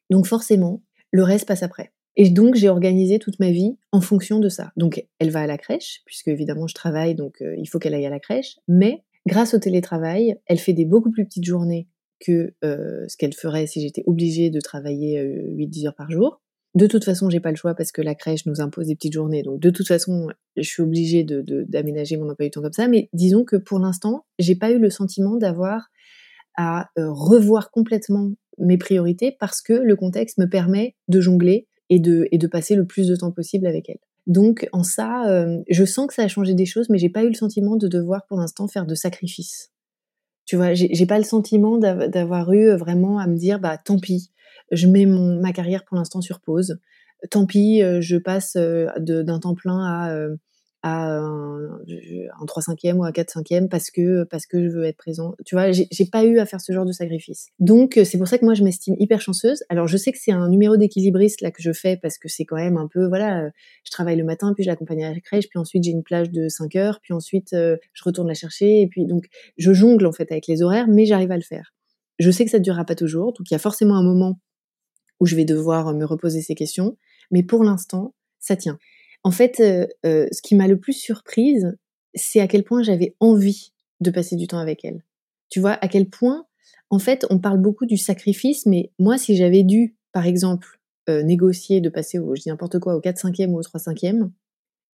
[0.10, 1.94] Donc forcément, le reste passe après.
[2.16, 4.72] Et donc j'ai organisé toute ma vie en fonction de ça.
[4.78, 7.94] Donc elle va à la crèche, puisque évidemment je travaille, donc euh, il faut qu'elle
[7.94, 8.58] aille à la crèche.
[8.68, 11.88] Mais grâce au télétravail, elle fait des beaucoup plus petites journées
[12.20, 16.42] que ce qu'elle ferait si j'étais obligée de travailler 8-10 heures par jour.
[16.76, 19.14] De toute façon, j'ai pas le choix parce que la crèche nous impose des petites
[19.14, 19.44] journées.
[19.44, 22.88] Donc, de toute façon, je suis obligée de, d'aménager mon emploi du temps comme ça.
[22.88, 25.90] Mais disons que pour l'instant, j'ai pas eu le sentiment d'avoir
[26.58, 32.00] à euh, revoir complètement mes priorités parce que le contexte me permet de jongler et
[32.00, 34.00] de, et de passer le plus de temps possible avec elle.
[34.26, 37.24] Donc en ça, euh, je sens que ça a changé des choses, mais j'ai pas
[37.24, 39.73] eu le sentiment de devoir pour l'instant faire de sacrifices.
[40.46, 44.32] Tu vois, j'ai pas le sentiment d'avoir eu vraiment à me dire bah tant pis,
[44.72, 46.80] je mets mon, ma carrière pour l'instant sur pause.
[47.32, 50.14] Tant pis, euh, je passe euh, d'un temps plein à
[50.84, 54.84] à un, un 3 5 ou un 4 5 parce que parce que je veux
[54.84, 55.34] être présent.
[55.46, 57.48] Tu vois, j'ai pas eu à faire ce genre de sacrifice.
[57.60, 59.64] Donc c'est pour ça que moi je m'estime hyper chanceuse.
[59.70, 62.44] Alors je sais que c'est un numéro d'équilibriste là que je fais parce que c'est
[62.44, 63.50] quand même un peu voilà,
[63.86, 66.30] je travaille le matin puis je l'accompagne à la crèche puis ensuite j'ai une plage
[66.32, 69.24] de 5 heures puis ensuite euh, je retourne la chercher et puis donc
[69.58, 71.74] je jongle en fait avec les horaires mais j'arrive à le faire.
[72.20, 74.38] Je sais que ça ne durera pas toujours donc il y a forcément un moment
[75.22, 76.98] où je vais devoir me reposer ces questions
[77.32, 78.78] mais pour l'instant ça tient.
[79.24, 81.78] En fait, euh, euh, ce qui m'a le plus surprise,
[82.14, 85.04] c'est à quel point j'avais envie de passer du temps avec elle.
[85.50, 86.46] Tu vois, à quel point,
[86.90, 91.24] en fait, on parle beaucoup du sacrifice, mais moi, si j'avais dû, par exemple, euh,
[91.24, 94.30] négocier de passer au, je dis n'importe quoi, au 4-5e ou au 3-5e,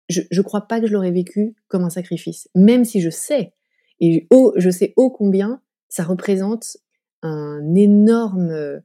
[0.09, 2.49] je ne crois pas que je l'aurais vécu comme un sacrifice.
[2.55, 3.53] Même si je sais,
[3.99, 6.77] et je sais ô combien ça représente
[7.21, 8.81] un énorme,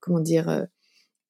[0.00, 0.66] comment dire,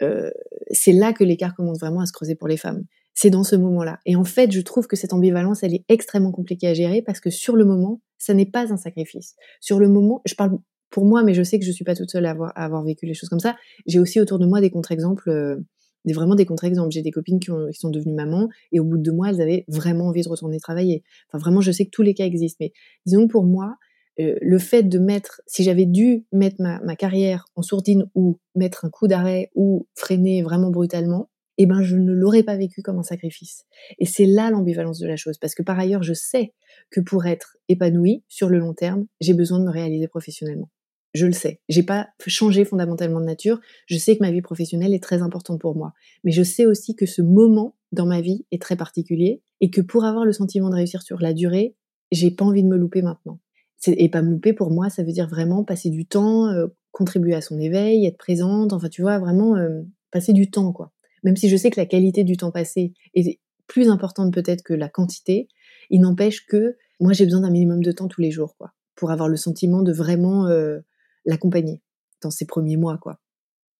[0.02, 0.30] euh,
[0.70, 2.84] c'est là que l'écart commence vraiment à se creuser pour les femmes.
[3.14, 3.98] C'est dans ce moment-là.
[4.06, 7.20] Et en fait, je trouve que cette ambivalence, elle est extrêmement compliquée à gérer parce
[7.20, 9.34] que sur le moment, ça n'est pas un sacrifice.
[9.60, 10.58] Sur le moment, je parle
[10.90, 12.84] pour moi, mais je sais que je suis pas toute seule à avoir, à avoir
[12.84, 13.56] vécu les choses comme ça.
[13.86, 15.56] J'ai aussi autour de moi des contre-exemples, euh,
[16.04, 16.92] des, vraiment des contre-exemples.
[16.92, 19.30] J'ai des copines qui, ont, qui, sont devenues mamans et au bout de deux mois,
[19.30, 21.02] elles avaient vraiment envie de retourner travailler.
[21.28, 22.58] Enfin, vraiment, je sais que tous les cas existent.
[22.60, 22.72] Mais
[23.04, 23.76] disons que pour moi,
[24.20, 28.84] euh, le fait de mettre, si j'avais dû mettre ma, carrière en sourdine ou mettre
[28.84, 32.98] un coup d'arrêt ou freiner vraiment brutalement, eh ben je ne l'aurais pas vécu comme
[32.98, 33.64] un sacrifice.
[33.98, 36.52] Et c'est là l'ambivalence de la chose, parce que par ailleurs, je sais
[36.90, 40.70] que pour être épanouie sur le long terme, j'ai besoin de me réaliser professionnellement.
[41.14, 41.60] Je le sais.
[41.68, 43.60] J'ai pas changé fondamentalement de nature.
[43.86, 45.94] Je sais que ma vie professionnelle est très importante pour moi.
[46.22, 49.80] Mais je sais aussi que ce moment dans ma vie est très particulier et que
[49.80, 51.74] pour avoir le sentiment de réussir sur la durée,
[52.12, 53.40] j'ai pas envie de me louper maintenant
[53.86, 57.40] et pas louper pour moi, ça veut dire vraiment passer du temps, euh, contribuer à
[57.40, 60.92] son éveil, être présente, enfin tu vois, vraiment euh, passer du temps quoi.
[61.24, 64.74] Même si je sais que la qualité du temps passé est plus importante peut-être que
[64.74, 65.48] la quantité,
[65.90, 69.10] il n'empêche que moi j'ai besoin d'un minimum de temps tous les jours quoi, pour
[69.10, 70.80] avoir le sentiment de vraiment euh,
[71.24, 71.82] l'accompagner
[72.22, 73.20] dans ces premiers mois quoi.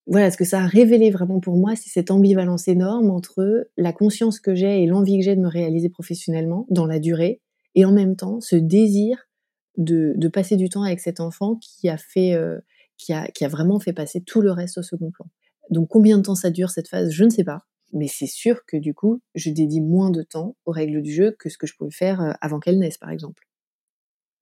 [0.07, 3.93] Voilà, ce que ça a révélé vraiment pour moi, c'est cette ambivalence énorme entre la
[3.93, 7.43] conscience que j'ai et l'envie que j'ai de me réaliser professionnellement dans la durée,
[7.75, 9.28] et en même temps ce désir
[9.79, 12.59] de, passer du temps avec cet enfant qui a fait, euh,
[12.97, 15.27] qui, a, qui a vraiment fait passer tout le reste au second plan.
[15.71, 17.62] Donc combien de temps ça dure cette phase, je ne sais pas.
[17.93, 21.35] Mais c'est sûr que du coup, je dédie moins de temps aux règles du jeu
[21.38, 23.45] que ce que je pouvais faire euh, avant qu'elle naisse, par exemple.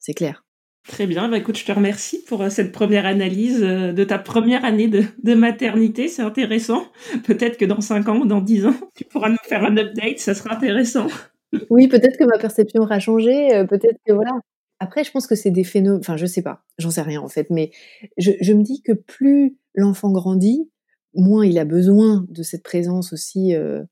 [0.01, 0.45] C'est clair.
[0.89, 4.65] Très bien, bah écoute, je te remercie pour euh, cette première analyse de ta première
[4.65, 6.85] année de, de maternité, c'est intéressant.
[7.25, 10.19] Peut-être que dans 5 ans ou dans 10 ans, tu pourras nous faire un update,
[10.19, 11.09] ça sera intéressant.
[11.71, 14.33] Oui, peut-être que ma perception aura changé, peut-être que voilà,
[14.79, 17.29] après, je pense que c'est des phénomènes, enfin, je sais pas, j'en sais rien en
[17.29, 17.71] fait, mais
[18.19, 20.71] je, je me dis que plus l'enfant grandit,
[21.15, 23.83] moins il a besoin de cette présence aussi, euh,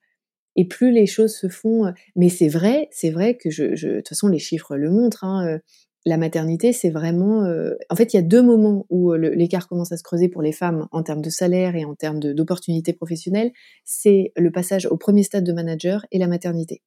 [0.57, 1.87] et plus les choses se font.
[1.87, 4.91] Euh, mais c'est vrai, c'est vrai que je, je, de toute façon, les chiffres le
[4.91, 5.25] montrent.
[5.25, 5.59] Hein, euh,
[6.07, 7.51] la maternité, c'est vraiment.
[7.89, 10.53] en fait, il y a deux moments où l'écart commence à se creuser pour les
[10.53, 13.53] femmes en termes de salaire et en termes d'opportunités professionnelles.
[13.87, 16.83] C'est le passage au premier stade de manager et la maternité.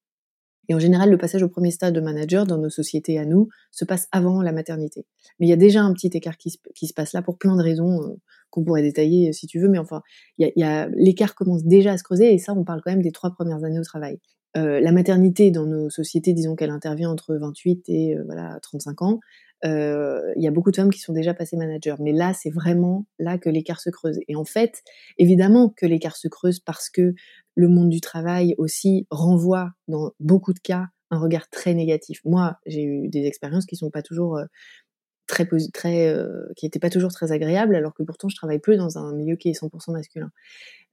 [0.69, 3.47] Et en général, le passage au premier stade de manager dans nos sociétés à nous
[3.71, 5.05] se passe avant la maternité.
[5.39, 7.63] Mais il y a déjà un petit écart qui se, passe là pour plein de
[7.63, 8.15] raisons euh,
[8.49, 9.69] qu'on pourrait détailler euh, si tu veux.
[9.69, 10.01] Mais enfin,
[10.37, 10.51] y
[10.95, 13.63] l'écart commence déjà à se creuser et ça, on parle quand même des trois premières
[13.63, 14.19] années au travail.
[14.57, 19.19] Euh, la maternité dans nos sociétés, disons qu'elle intervient entre 28 et voilà 35 ans.
[19.63, 23.05] Il y a beaucoup de femmes qui sont déjà passées manager, mais là c'est vraiment
[23.19, 24.19] là que l'écart se creuse.
[24.27, 24.83] Et en fait,
[25.17, 27.13] évidemment que l'écart se creuse parce que
[27.55, 32.19] le monde du travail aussi renvoie dans beaucoup de cas un regard très négatif.
[32.25, 34.39] Moi, j'ai eu des expériences qui sont pas toujours
[35.27, 38.77] très, très euh, qui n'était pas toujours très agréable, alors que pourtant je travaille plus
[38.77, 40.31] dans un milieu qui est 100% masculin.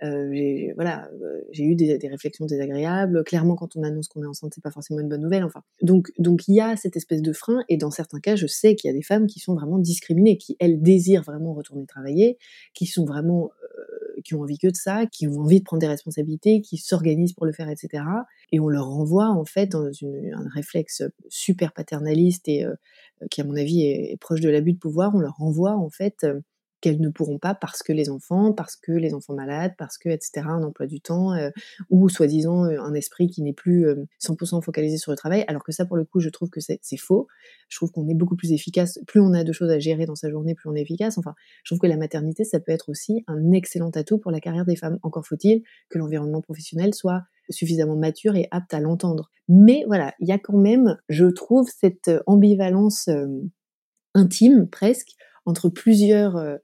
[0.03, 3.23] Euh, j'ai, voilà, euh, j'ai eu des, des, réflexions désagréables.
[3.25, 5.45] Clairement, quand on annonce qu'on est enceinte, c'est pas forcément une bonne nouvelle.
[5.45, 8.47] Enfin, donc, donc il y a cette espèce de frein, et dans certains cas, je
[8.47, 11.87] sais qu'il y a des femmes qui sont vraiment discriminées, qui elles désirent vraiment retourner
[11.87, 12.39] travailler,
[12.75, 13.51] qui sont vraiment,
[14.25, 17.33] qui ont envie que de ça, qui ont envie de prendre des responsabilités, qui s'organisent
[17.33, 18.05] pour le faire, etc.
[18.53, 22.65] Et on leur renvoie en fait dans un réflexe super paternaliste et
[23.31, 26.27] qui à mon avis est, proche de l'abus de pouvoir, on leur renvoie en fait
[26.85, 30.11] qu'elles ne pourront pas parce que les enfants, parce que les enfants malades, parce que,
[30.11, 31.49] etc., un emploi du temps, euh,
[31.89, 33.87] ou soi-disant euh, un esprit qui n'est plus
[34.23, 36.79] 100% focalisé sur le travail, alors que ça, pour le coup, je trouve que c'est
[36.99, 37.27] faux.
[37.71, 38.99] Je trouve qu'on est beaucoup plus efficace.
[39.07, 41.17] Plus on a de choses à gérer dans sa journée, plus on est efficace.
[41.17, 44.41] Enfin, je trouve que la maternité, ça peut être aussi un excellent atout pour la
[44.41, 44.99] carrière des femmes.
[45.03, 49.31] Encore faut-il que l'environnement professionnel soit suffisamment mature et apte à l'entendre.
[49.49, 53.09] Mais voilà, il y a quand même, je trouve, cette ambivalence
[54.15, 55.15] intime presque
[55.47, 56.57] entre plusieurs euh,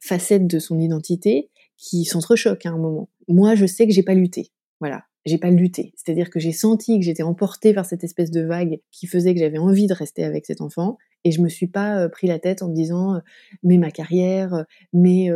[0.00, 3.08] facettes de son identité qui s'entrechoquent à un moment.
[3.28, 4.50] Moi, je sais que j'ai pas lutté.
[4.80, 5.92] Voilà, j'ai pas lutté.
[5.96, 9.40] C'est-à-dire que j'ai senti que j'étais emportée par cette espèce de vague qui faisait que
[9.40, 12.38] j'avais envie de rester avec cet enfant et je me suis pas euh, pris la
[12.38, 13.20] tête en me disant euh,
[13.62, 15.28] mais ma carrière, mais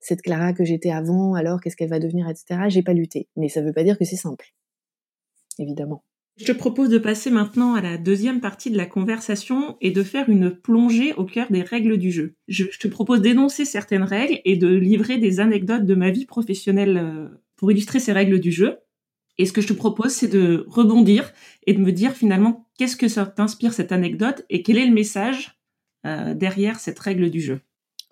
[0.00, 2.62] cette Clara que j'étais avant, alors qu'est-ce qu'elle va devenir, etc.
[2.68, 3.28] J'ai pas lutté.
[3.36, 4.54] Mais ça veut pas dire que c'est simple,
[5.58, 6.02] évidemment.
[6.36, 10.02] Je te propose de passer maintenant à la deuxième partie de la conversation et de
[10.02, 12.34] faire une plongée au cœur des règles du jeu.
[12.48, 16.96] Je, te propose d'énoncer certaines règles et de livrer des anecdotes de ma vie professionnelle
[16.96, 18.78] euh, pour illustrer ces règles du jeu.
[19.38, 21.32] Et ce que je te propose, c'est de rebondir
[21.68, 24.94] et de me dire finalement qu'est-ce que ça t'inspire cette anecdote et quel est le
[24.94, 25.56] message
[26.04, 27.60] euh, derrière cette règle du jeu.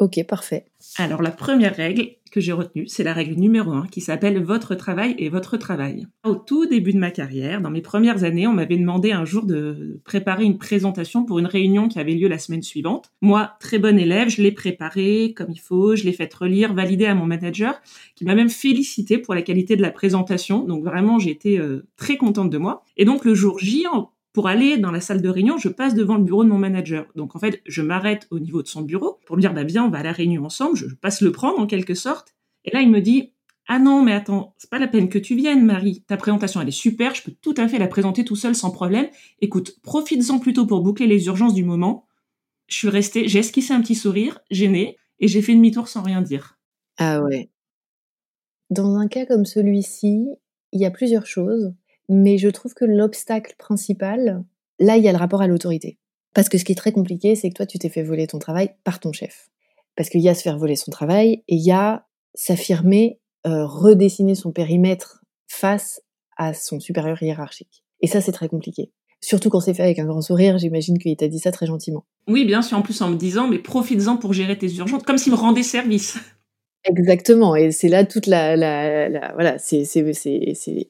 [0.02, 0.64] Ok, parfait.
[0.98, 4.74] Alors la première règle que j'ai retenue, c'est la règle numéro un qui s'appelle votre
[4.74, 6.08] travail et votre travail.
[6.24, 9.46] Au tout début de ma carrière, dans mes premières années, on m'avait demandé un jour
[9.46, 13.12] de préparer une présentation pour une réunion qui avait lieu la semaine suivante.
[13.20, 17.06] Moi, très bonne élève, je l'ai préparée comme il faut, je l'ai faite relire, valider
[17.06, 17.80] à mon manager,
[18.16, 20.64] qui m'a même félicité pour la qualité de la présentation.
[20.64, 22.82] Donc vraiment, j'ai été euh, très contente de moi.
[22.96, 23.86] Et donc le jour J,
[24.32, 27.06] pour aller dans la salle de réunion, je passe devant le bureau de mon manager.
[27.16, 29.84] Donc en fait, je m'arrête au niveau de son bureau pour lui dire bah bien,
[29.84, 32.34] on va à la réunion ensemble, je passe le prendre en quelque sorte.
[32.64, 33.32] Et là, il me dit
[33.68, 36.02] "Ah non, mais attends, c'est pas la peine que tu viennes, Marie.
[36.06, 38.70] Ta présentation elle est super, je peux tout à fait la présenter tout seul sans
[38.70, 39.06] problème.
[39.40, 42.06] Écoute, profites-en plutôt pour boucler les urgences du moment."
[42.68, 46.22] Je suis restée, j'ai esquissé un petit sourire, gêné, et j'ai fait demi-tour sans rien
[46.22, 46.58] dire.
[46.98, 47.48] Ah ouais.
[48.70, 50.26] Dans un cas comme celui-ci,
[50.72, 51.72] il y a plusieurs choses.
[52.12, 54.44] Mais je trouve que l'obstacle principal,
[54.78, 55.98] là, il y a le rapport à l'autorité.
[56.34, 58.38] Parce que ce qui est très compliqué, c'est que toi, tu t'es fait voler ton
[58.38, 59.48] travail par ton chef.
[59.96, 63.64] Parce qu'il y a se faire voler son travail et il y a s'affirmer, euh,
[63.66, 66.02] redessiner son périmètre face
[66.36, 67.82] à son supérieur hiérarchique.
[68.02, 68.90] Et ça, c'est très compliqué.
[69.22, 72.04] Surtout quand c'est fait avec un grand sourire, j'imagine qu'il t'a dit ça très gentiment.
[72.28, 75.16] Oui, bien sûr, en plus en me disant, mais profites-en pour gérer tes urgences, comme
[75.16, 76.18] s'il me rendait service.
[76.84, 79.84] Exactement, et c'est là toute la, la, la voilà, c'est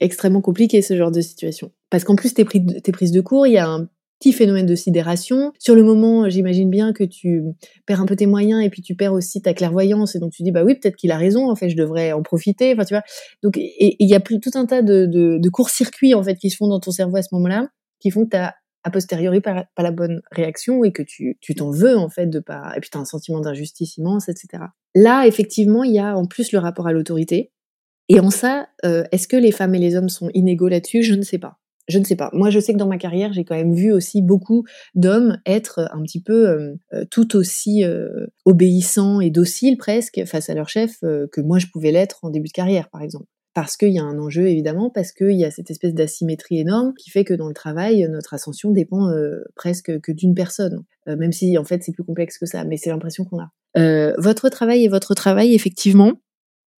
[0.00, 1.70] extrêmement compliqué ce genre de situation.
[1.90, 4.74] Parce qu'en plus tes, tes prises de cours, il y a un petit phénomène de
[4.74, 5.52] sidération.
[5.58, 7.42] Sur le moment, j'imagine bien que tu
[7.84, 10.42] perds un peu tes moyens et puis tu perds aussi ta clairvoyance et donc tu
[10.42, 12.72] dis bah oui peut-être qu'il a raison en fait je devrais en profiter.
[12.72, 13.02] Enfin tu vois.
[13.42, 16.48] Donc il y a plus tout un tas de, de, de courts-circuits en fait qui
[16.48, 17.68] se font dans ton cerveau à ce moment-là
[18.00, 21.54] qui font que tu as a posteriori pas, la bonne réaction et que tu tu
[21.54, 24.64] t'en veux en fait de pas et puis tu as un sentiment d'injustice immense etc.
[24.94, 27.52] Là effectivement il y a en plus le rapport à l'autorité.
[28.08, 31.02] Et en ça euh, est-ce que les femmes et les hommes sont inégaux là-dessus?
[31.02, 31.58] Je ne sais pas.
[31.88, 32.30] Je ne sais pas.
[32.32, 35.88] Moi, je sais que dans ma carrière, j'ai quand même vu aussi beaucoup d'hommes être
[35.92, 37.82] un petit peu euh, euh, tout aussi
[38.44, 42.48] obéissants et dociles presque face à leur chef que moi je pouvais l'être en début
[42.48, 45.50] de carrière, par exemple parce qu'il y a un enjeu évidemment, parce qu'il y a
[45.50, 50.00] cette espèce d'asymétrie énorme qui fait que dans le travail, notre ascension dépend euh, presque
[50.00, 52.90] que d'une personne, euh, même si en fait c'est plus complexe que ça, mais c'est
[52.90, 53.50] l'impression qu'on a.
[53.76, 56.12] Euh, votre travail et votre travail, effectivement,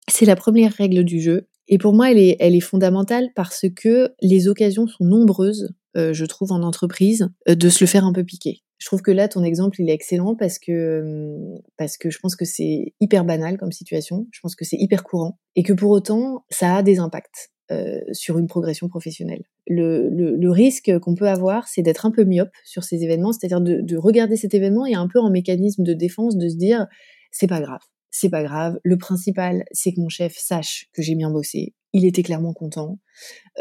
[0.07, 1.47] c'est la première règle du jeu.
[1.67, 6.25] Et pour moi, elle est, elle est fondamentale parce que les occasions sont nombreuses, je
[6.25, 8.63] trouve, en entreprise, de se le faire un peu piquer.
[8.83, 12.35] Je trouve que là, ton exemple, il est excellent parce que, parce que je pense
[12.35, 14.27] que c'est hyper banal comme situation.
[14.33, 17.53] Je pense que c'est hyper courant et que pour autant, ça a des impacts.
[17.71, 19.43] Euh, sur une progression professionnelle.
[19.67, 23.31] Le, le, le risque qu'on peut avoir, c'est d'être un peu myope sur ces événements,
[23.31, 26.57] c'est-à-dire de, de, regarder cet événement et un peu en mécanisme de défense, de se
[26.57, 26.87] dire
[27.31, 27.79] c'est pas grave,
[28.11, 28.77] c'est pas grave.
[28.83, 32.99] Le principal, c'est que mon chef sache que j'ai bien bossé, il était clairement content.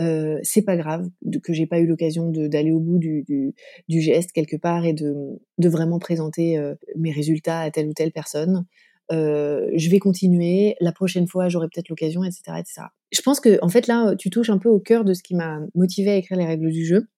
[0.01, 1.09] Euh, c'est pas grave
[1.43, 3.55] que j'ai pas eu l'occasion d'aller au bout du,
[3.89, 8.65] geste quelque part et de, vraiment présenter euh, mes résultats à telle ou telle personne.
[9.11, 10.75] Euh, je vais continuer.
[10.81, 12.83] La prochaine fois, j'aurai peut-être l'occasion, etc., etc.
[13.13, 15.35] Je pense que, en fait, là, tu touches un peu au cœur de ce qui
[15.35, 17.09] m'a motivé à écrire les règles du jeu.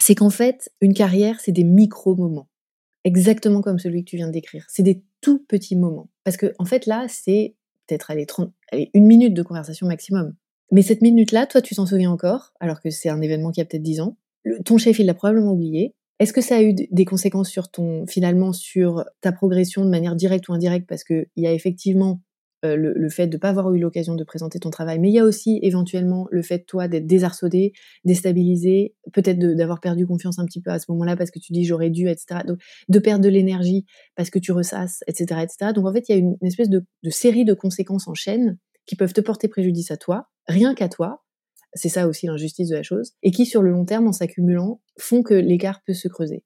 [0.00, 2.48] C'est qu'en fait, une carrière, c'est des micro-moments.
[3.04, 4.66] Exactement comme celui que tu viens de décrire.
[4.68, 6.10] C'est des tout petits moments.
[6.24, 7.54] Parce que, fait, là, c'est
[7.86, 10.34] peut-être aller, 30, allez, une minute de conversation maximum.
[10.72, 13.64] Mais cette minute-là, toi, tu t'en souviens encore, alors que c'est un événement qui a
[13.64, 14.16] peut-être 10 ans?
[14.64, 15.94] ton chef, il l'a probablement oublié.
[16.20, 20.14] Est-ce que ça a eu des conséquences sur ton, finalement, sur ta progression de manière
[20.14, 20.86] directe ou indirecte?
[20.86, 22.20] Parce qu'il y a effectivement
[22.64, 25.14] euh, le, fait de ne pas avoir eu l'occasion de présenter ton travail, mais il
[25.14, 27.72] y a aussi éventuellement le fait, toi, d'être désarçonné,
[28.04, 31.64] déstabilisé, peut-être d'avoir perdu confiance un petit peu à ce moment-là parce que tu dis
[31.64, 32.40] j'aurais dû, etc.
[32.88, 35.72] De perdre de l'énergie parce que tu ressasses, etc., etc.
[35.74, 38.56] Donc, en fait, il y a une, espèce de, de série de conséquences en chaîne
[38.86, 41.24] qui peuvent te porter préjudice à toi, rien qu'à toi,
[41.74, 44.80] c'est ça aussi l'injustice de la chose, et qui sur le long terme, en s'accumulant,
[44.98, 46.44] font que l'écart peut se creuser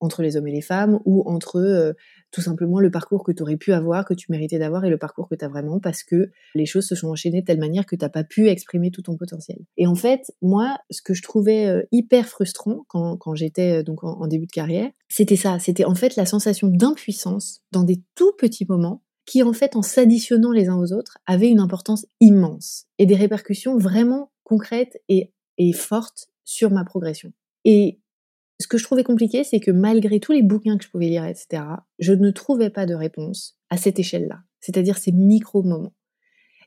[0.00, 1.92] entre les hommes et les femmes ou entre euh,
[2.30, 4.98] tout simplement le parcours que tu aurais pu avoir, que tu méritais d'avoir et le
[4.98, 7.86] parcours que tu as vraiment parce que les choses se sont enchaînées de telle manière
[7.86, 9.58] que tu n'as pas pu exprimer tout ton potentiel.
[9.76, 14.02] Et en fait, moi, ce que je trouvais euh, hyper frustrant quand, j'étais euh, donc
[14.02, 18.32] en, début de carrière, c'était ça, c'était en fait la sensation d'impuissance dans des tout
[18.38, 22.86] petits moments qui en fait en s'additionnant les uns aux autres avaient une importance immense
[22.98, 27.32] et des répercussions vraiment concrètes et, et fortes sur ma progression.
[27.64, 28.00] Et
[28.58, 31.24] ce que je trouvais compliqué, c'est que malgré tous les bouquins que je pouvais lire,
[31.24, 31.62] etc.,
[32.00, 35.94] je ne trouvais pas de réponse à cette échelle-là, c'est-à-dire ces micro-moments.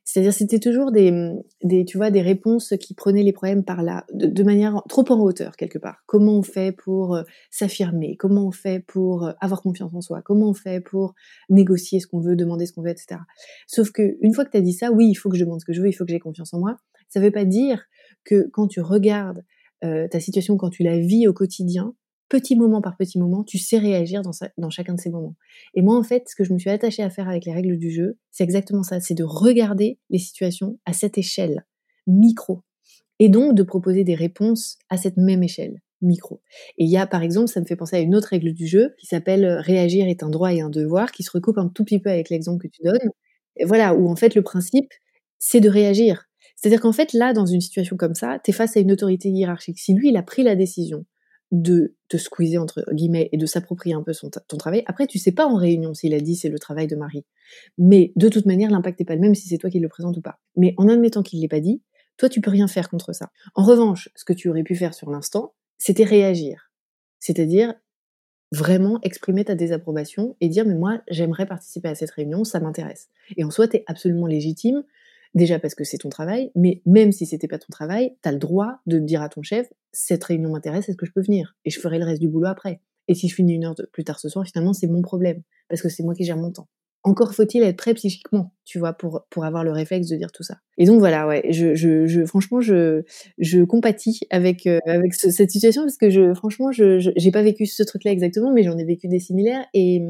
[0.06, 1.32] C'est-à-dire c'était toujours des,
[1.64, 5.20] des, tu vois, des réponses qui prenaient les problèmes par là, de, manière trop en
[5.20, 6.04] hauteur quelque part.
[6.06, 8.18] Comment on fait pour euh, s'affirmer?
[8.18, 10.22] Comment on fait pour euh, avoir confiance en soi?
[10.22, 11.14] Comment on fait pour
[11.50, 13.22] négocier ce qu'on veut, demander ce qu'on veut, etc.
[13.68, 15.62] Sauf que une fois que tu as dit ça, oui, il faut que je demande
[15.62, 16.78] ce que je veux, il faut que j'ai confiance en moi.
[17.08, 17.84] Ça ne veut pas dire
[18.26, 19.44] que quand tu regardes
[19.84, 21.94] euh, ta situation quand tu la vis au quotidien,
[22.34, 25.36] petit moment par petit moment, tu sais réagir dans, chacun de ces moments.
[25.76, 27.78] Et moi, en fait, ce que je me suis attachée à faire avec les règles
[27.78, 31.68] du jeu, c'est exactement ça, c'est de regarder les situations à cette échelle,
[32.08, 32.64] micro,
[33.20, 36.42] et donc de proposer des réponses à cette même échelle, micro.
[36.80, 38.66] Et il y a, par exemple, ça me fait penser à une autre règle du
[38.66, 41.68] jeu qui s'appelle euh, réagir est un droit et un devoir, qui se recoupe un
[41.68, 43.12] tout petit peu avec l'exemple que tu donnes.
[43.58, 44.92] Et voilà, où en fait le principe,
[45.38, 46.26] c'est de réagir.
[46.56, 49.30] C'est-à-dire qu'en fait, là, dans une situation comme ça, tu es face à une autorité
[49.30, 49.78] hiérarchique.
[49.78, 51.06] Si lui, il a pris la décision
[51.54, 55.32] de squeezer, entre guillemets, et de s'approprier un peu son ton travail, après, tu sais
[55.32, 57.26] pas en réunion s'il a dit c'est le travail de Marie.
[57.78, 60.18] Mais de toute manière, l'impact n'est pas le même si c'est toi qui le présente
[60.18, 60.40] ou pas.
[60.56, 61.82] Mais en admettant qu'il l'ait pas dit,
[62.18, 63.30] toi, tu peux rien faire contre ça.
[63.56, 66.72] En revanche, ce que tu aurais pu faire sur l'instant, c'était réagir.
[67.20, 67.74] C'est-à-dire
[68.54, 73.10] vraiment exprimer ta désapprobation et dire mais moi j'aimerais participer à cette réunion, ça m'intéresse.
[73.36, 74.84] Et en soi, tu es absolument légitime
[75.34, 78.32] Déjà parce que c'est ton travail, mais même si c'était pas ton travail, tu as
[78.32, 81.56] le droit de dire à ton chef, cette réunion m'intéresse, est-ce que je peux venir?
[81.66, 82.82] Et je ferai le reste du boulot après.
[83.08, 85.82] Et si je finis une heure plus tard ce soir, finalement, c'est mon problème, parce
[85.82, 86.68] que c'est moi qui gère mon temps.
[87.06, 90.44] Encore faut-il être prêt psychiquement, tu vois, pour, pour avoir le réflexe de dire tout
[90.44, 90.60] ça.
[90.78, 93.04] Et donc voilà, ouais, je, je, je franchement, je,
[93.40, 97.66] je compatis avec, euh, avec cette situation parce que je, franchement, je, j'ai pas vécu
[97.66, 100.02] ce truc-là exactement, mais j'en ai vécu des similaires et,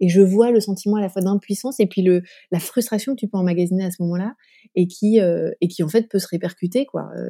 [0.00, 3.20] et je vois le sentiment à la fois d'impuissance et puis le, la frustration que
[3.20, 4.34] tu peux emmagasiner à ce moment-là
[4.74, 7.28] et qui, euh, et qui en fait peut se répercuter quoi euh,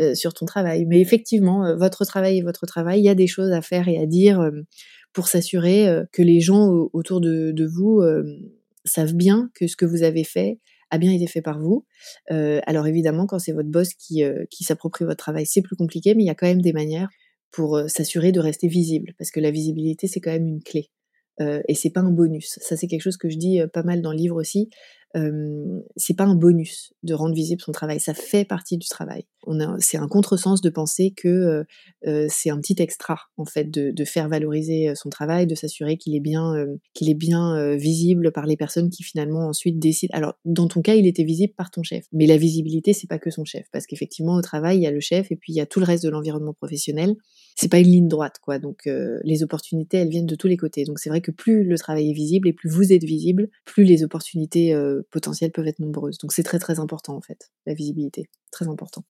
[0.00, 0.84] euh sur ton travail.
[0.86, 3.00] Mais effectivement, euh, votre travail est votre travail.
[3.00, 4.50] Il y a des choses à faire et à dire euh,
[5.12, 8.02] pour s'assurer que les gens autour de, vous
[8.84, 11.86] savent bien que ce que vous avez fait a bien été fait par vous.
[12.28, 16.22] alors évidemment, quand c'est votre boss qui, qui s'approprie votre travail, c'est plus compliqué, mais
[16.22, 17.08] il y a quand même des manières
[17.50, 20.90] pour s'assurer de rester visible, parce que la visibilité, c'est quand même une clé.
[21.40, 22.58] Euh, et c'est pas un bonus.
[22.60, 24.70] Ça, c'est quelque chose que je dis pas mal dans le livre aussi
[25.96, 29.24] c'est pas un bonus de rendre visible son travail, ça fait partie du travail.
[29.78, 31.64] C'est un contresens de penser que
[32.28, 36.14] c'est un petit extra en fait de, de faire valoriser son travail, de s'assurer qu'il
[36.14, 36.54] est bien,
[36.94, 40.12] qu'il est bien visible par les personnes qui finalement ensuite décident.
[40.14, 43.18] Alors dans ton cas, il était visible par ton chef, mais la visibilité c'est pas
[43.18, 45.56] que son chef, parce qu'effectivement au travail il y a le chef et puis il
[45.56, 47.14] y a tout le reste de l'environnement professionnel.
[47.56, 50.84] C'est pas une ligne droite quoi, donc les opportunités elles viennent de tous les côtés.
[50.84, 53.84] Donc c'est vrai que plus le travail est visible et plus vous êtes visible, plus
[53.84, 54.78] les opportunités
[55.10, 56.18] potentielles peuvent être nombreuses.
[56.18, 59.04] Donc c'est très très important en fait, la visibilité, très important.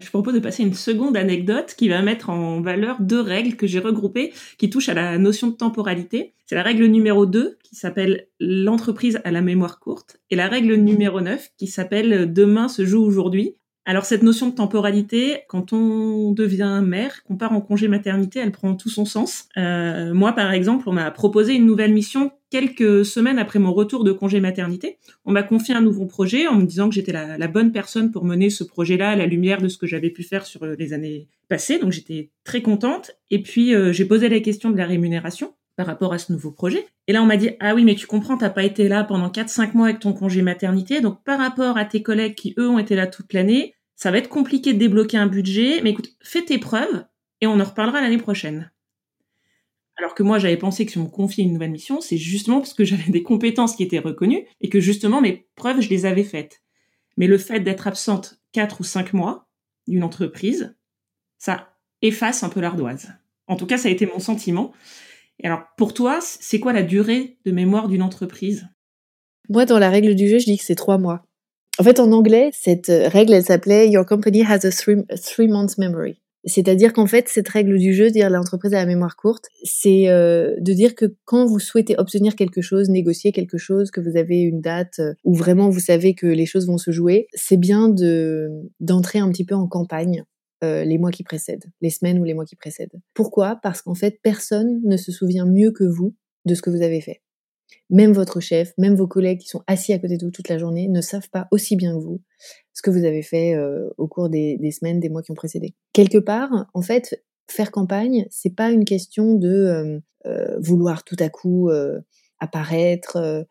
[0.00, 3.66] Je propose de passer une seconde anecdote qui va mettre en valeur deux règles que
[3.66, 6.32] j'ai regroupées qui touchent à la notion de temporalité.
[6.46, 10.74] C'est la règle numéro 2 qui s'appelle l'entreprise à la mémoire courte et la règle
[10.76, 13.56] numéro 9 qui s'appelle demain se joue aujourd'hui.
[13.86, 18.52] Alors cette notion de temporalité, quand on devient mère, qu'on part en congé maternité, elle
[18.52, 19.48] prend tout son sens.
[19.56, 24.04] Euh, moi, par exemple, on m'a proposé une nouvelle mission quelques semaines après mon retour
[24.04, 24.98] de congé maternité.
[25.24, 28.24] On m'a confié un nouveau projet en me disant que j'étais la, bonne personne pour
[28.24, 31.28] mener ce projet-là à la lumière de ce que j'avais pu faire sur les années
[31.48, 31.78] passées.
[31.78, 33.12] Donc j'étais très contente.
[33.30, 36.50] Et puis euh, j'ai posé la question de la rémunération par rapport à ce nouveau
[36.50, 36.86] projet.
[37.06, 39.30] Et là, on m'a dit, ah oui, mais tu comprends, t'as pas été là pendant
[39.30, 41.00] 4-5 mois avec ton congé maternité.
[41.00, 44.18] Donc, par rapport à tes collègues qui, eux, ont été là toute l'année, ça va
[44.18, 45.80] être compliqué de débloquer un budget.
[45.82, 47.06] Mais écoute, fais tes preuves
[47.40, 48.70] et on en reparlera l'année prochaine.
[49.96, 52.58] Alors que moi, j'avais pensé que si on me confiait une nouvelle mission, c'est justement
[52.58, 56.04] parce que j'avais des compétences qui étaient reconnues et que justement mes preuves, je les
[56.04, 56.60] avais faites.
[57.16, 59.48] Mais le fait d'être absente 4 ou 5 mois
[59.88, 60.76] d'une entreprise,
[61.38, 63.14] ça efface un peu l'ardoise.
[63.46, 64.72] En tout cas, ça a été mon sentiment.
[65.42, 68.66] Et alors, pour toi, c'est quoi la durée de mémoire d'une entreprise?
[69.48, 71.24] Moi, dans la règle du jeu, je dis que c'est trois mois.
[71.78, 75.78] En fait, en anglais, cette règle, elle s'appelait Your company has a three, three months
[75.78, 76.20] memory.
[76.44, 80.54] C'est-à-dire qu'en fait, cette règle du jeu, dire l'entreprise a la mémoire courte, c'est euh,
[80.58, 84.40] de dire que quand vous souhaitez obtenir quelque chose, négocier quelque chose, que vous avez
[84.40, 87.88] une date euh, où vraiment vous savez que les choses vont se jouer, c'est bien
[87.88, 88.48] de
[88.80, 90.24] d'entrer un petit peu en campagne
[90.64, 93.00] euh, les mois qui précèdent, les semaines ou les mois qui précèdent.
[93.14, 93.56] Pourquoi?
[93.62, 97.00] Parce qu'en fait, personne ne se souvient mieux que vous de ce que vous avez
[97.00, 97.22] fait.
[97.88, 100.58] Même votre chef, même vos collègues qui sont assis à côté de vous toute la
[100.58, 102.20] journée ne savent pas aussi bien que vous
[102.80, 105.74] ce que vous avez fait euh, au cours des, semaines, des mois qui ont précédé.
[105.92, 111.16] Quelque part, en fait, faire campagne, c'est pas une question de euh, euh, vouloir tout
[111.18, 111.70] à coup
[112.38, 113.46] apparaître,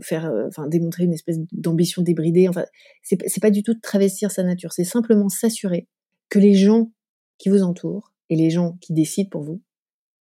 [0.00, 2.48] faire, enfin démontrer une espèce d'ambition débridée.
[2.48, 2.64] Enfin,
[3.02, 4.72] c'est pas du tout de travestir sa nature.
[4.72, 5.86] C'est simplement s'assurer
[6.32, 6.90] que les gens
[7.36, 9.60] qui vous entourent et les gens qui décident pour vous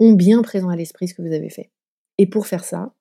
[0.01, 1.72] ont bien présent à l'esprit ce que vous avez fait.
[2.18, 2.93] Et pour faire ça,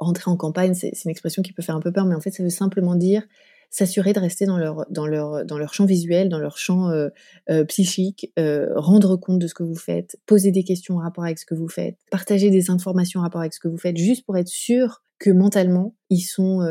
[0.00, 2.32] rentrer en campagne, c'est une expression qui peut faire un peu peur, mais en fait,
[2.32, 3.22] ça veut simplement dire
[3.70, 7.10] s'assurer de rester dans leur, dans, leur, dans leur champ visuel, dans leur champ euh,
[7.50, 11.22] euh, psychique, euh, rendre compte de ce que vous faites, poser des questions en rapport
[11.22, 13.96] avec ce que vous faites, partager des informations en rapport avec ce que vous faites,
[13.96, 16.66] juste pour être sûr que mentalement, ils sont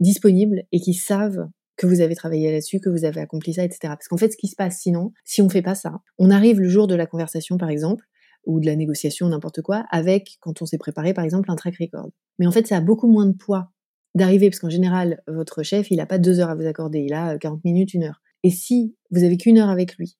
[0.00, 3.78] disponibles et qu'ils savent que vous avez travaillé là-dessus, que vous avez accompli ça, etc.
[3.82, 6.60] Parce qu'en fait, ce qui se passe sinon, si on fait pas ça, on arrive
[6.60, 8.04] le jour de la conversation, par exemple,
[8.46, 11.76] ou de la négociation, n'importe quoi, avec, quand on s'est préparé, par exemple, un track
[11.80, 12.10] record.
[12.38, 13.70] Mais en fait, ça a beaucoup moins de poids
[14.14, 17.14] d'arriver, parce qu'en général, votre chef, il n'a pas deux heures à vous accorder, il
[17.14, 18.20] a 40 euh, minutes, une heure.
[18.44, 20.16] Et si vous avez qu'une heure avec lui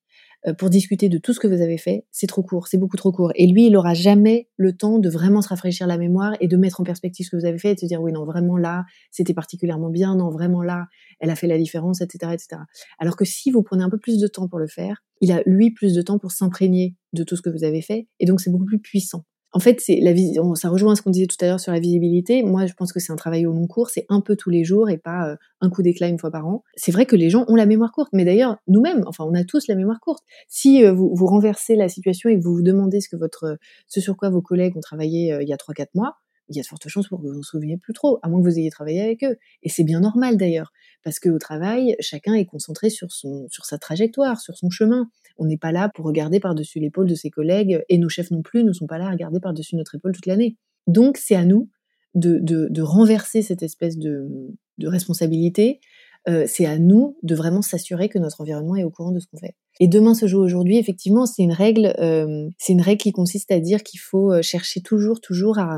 [0.53, 3.11] pour discuter de tout ce que vous avez fait, c'est trop court, c'est beaucoup trop
[3.11, 3.31] court.
[3.35, 6.57] Et lui, il n'aura jamais le temps de vraiment se rafraîchir la mémoire et de
[6.57, 8.57] mettre en perspective ce que vous avez fait et de se dire, oui, non, vraiment
[8.57, 10.85] là, c'était particulièrement bien, non, vraiment là,
[11.19, 12.61] elle a fait la différence, etc., etc.
[12.99, 15.41] Alors que si vous prenez un peu plus de temps pour le faire, il a,
[15.45, 18.39] lui, plus de temps pour s'imprégner de tout ce que vous avez fait, et donc
[18.39, 19.25] c'est beaucoup plus puissant
[19.55, 20.13] en fait, c'est la
[20.55, 22.43] ça rejoint ce qu'on disait tout à l'heure sur la visibilité.
[22.43, 24.65] Moi, je pense que c'est un travail au long cours, c'est un peu tous les
[24.65, 26.65] jours et pas euh, un coup d'éclat une fois par an.
[26.75, 29.45] C'est vrai que les gens ont la mémoire courte, mais d'ailleurs, nous-mêmes, enfin, on a
[29.45, 30.25] tous la mémoire courte.
[30.49, 33.57] Si euh, vous, vous renversez la situation et que vous vous demandez ce que votre,
[33.87, 36.17] ce sur quoi vos collègues ont travaillé euh, il y a 3-4 mois,
[36.49, 38.27] il y a de fortes chances pour que vous vous en souveniez plus trop, à
[38.27, 39.37] moins que vous ayez travaillé avec eux.
[39.63, 43.77] Et c'est bien normal d'ailleurs, parce qu'au travail, chacun est concentré sur, son, sur sa
[43.77, 45.09] trajectoire, sur son chemin.
[45.37, 48.41] On n'est pas là pour regarder par-dessus l'épaule de ses collègues, et nos chefs non
[48.41, 50.57] plus ne sont pas là à regarder par-dessus notre épaule toute l'année.
[50.87, 51.69] Donc c'est à nous
[52.13, 54.27] de, renverser cette espèce de,
[54.77, 55.79] de responsabilité.
[56.27, 59.27] Euh, c'est à nous de vraiment s'assurer que notre environnement est au courant de ce
[59.27, 59.55] qu'on fait.
[59.79, 63.51] Et demain se joue aujourd'hui, effectivement, c'est une règle, euh, c'est une règle qui consiste
[63.51, 65.77] à dire qu'il faut euh, chercher toujours, toujours à.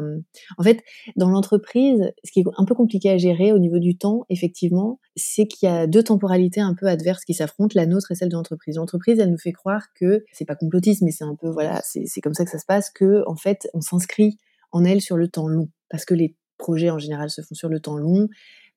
[0.57, 0.83] En fait,
[1.15, 4.99] dans l'entreprise, ce qui est un peu compliqué à gérer au niveau du temps, effectivement,
[5.15, 8.29] c'est qu'il y a deux temporalités un peu adverses qui s'affrontent, la nôtre et celle
[8.29, 8.75] de l'entreprise.
[8.75, 12.21] L'entreprise, elle nous fait croire que c'est pas complotiste, mais c'est un peu voilà, c'est
[12.21, 14.37] comme ça que ça se passe, que en fait, on s'inscrit
[14.71, 17.69] en elle sur le temps long, parce que les projets en général se font sur
[17.69, 18.27] le temps long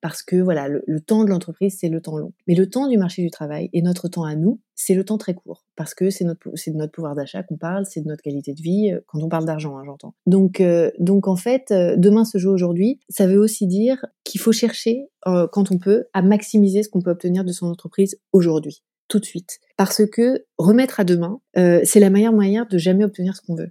[0.01, 2.33] parce que voilà, le, temps de l'entreprise, c'est le temps long.
[2.47, 5.19] Mais le temps du marché du travail et notre temps à nous, c'est le temps
[5.19, 8.23] très court, parce que c'est notre, de notre pouvoir d'achat qu'on parle, c'est de notre
[8.23, 10.15] qualité de vie, euh, quand on parle d'argent, hein, j'entends.
[10.27, 14.41] Donc, euh, donc en fait, euh, demain se joue aujourd'hui, ça veut aussi dire qu'il
[14.41, 18.83] faut chercher, quand on peut, à maximiser ce qu'on peut obtenir de son entreprise aujourd'hui
[19.09, 19.59] tout de suite.
[19.77, 23.71] Parce que remettre à demain, c'est la meilleure manière de jamais obtenir ce qu'on veut.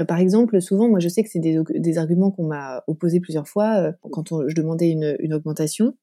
[0.00, 3.48] Euh, par exemple, souvent, moi je sais que c'est des, arguments qu'on m'a opposés plusieurs
[3.48, 5.94] fois euh, quand je demandais une, augmentation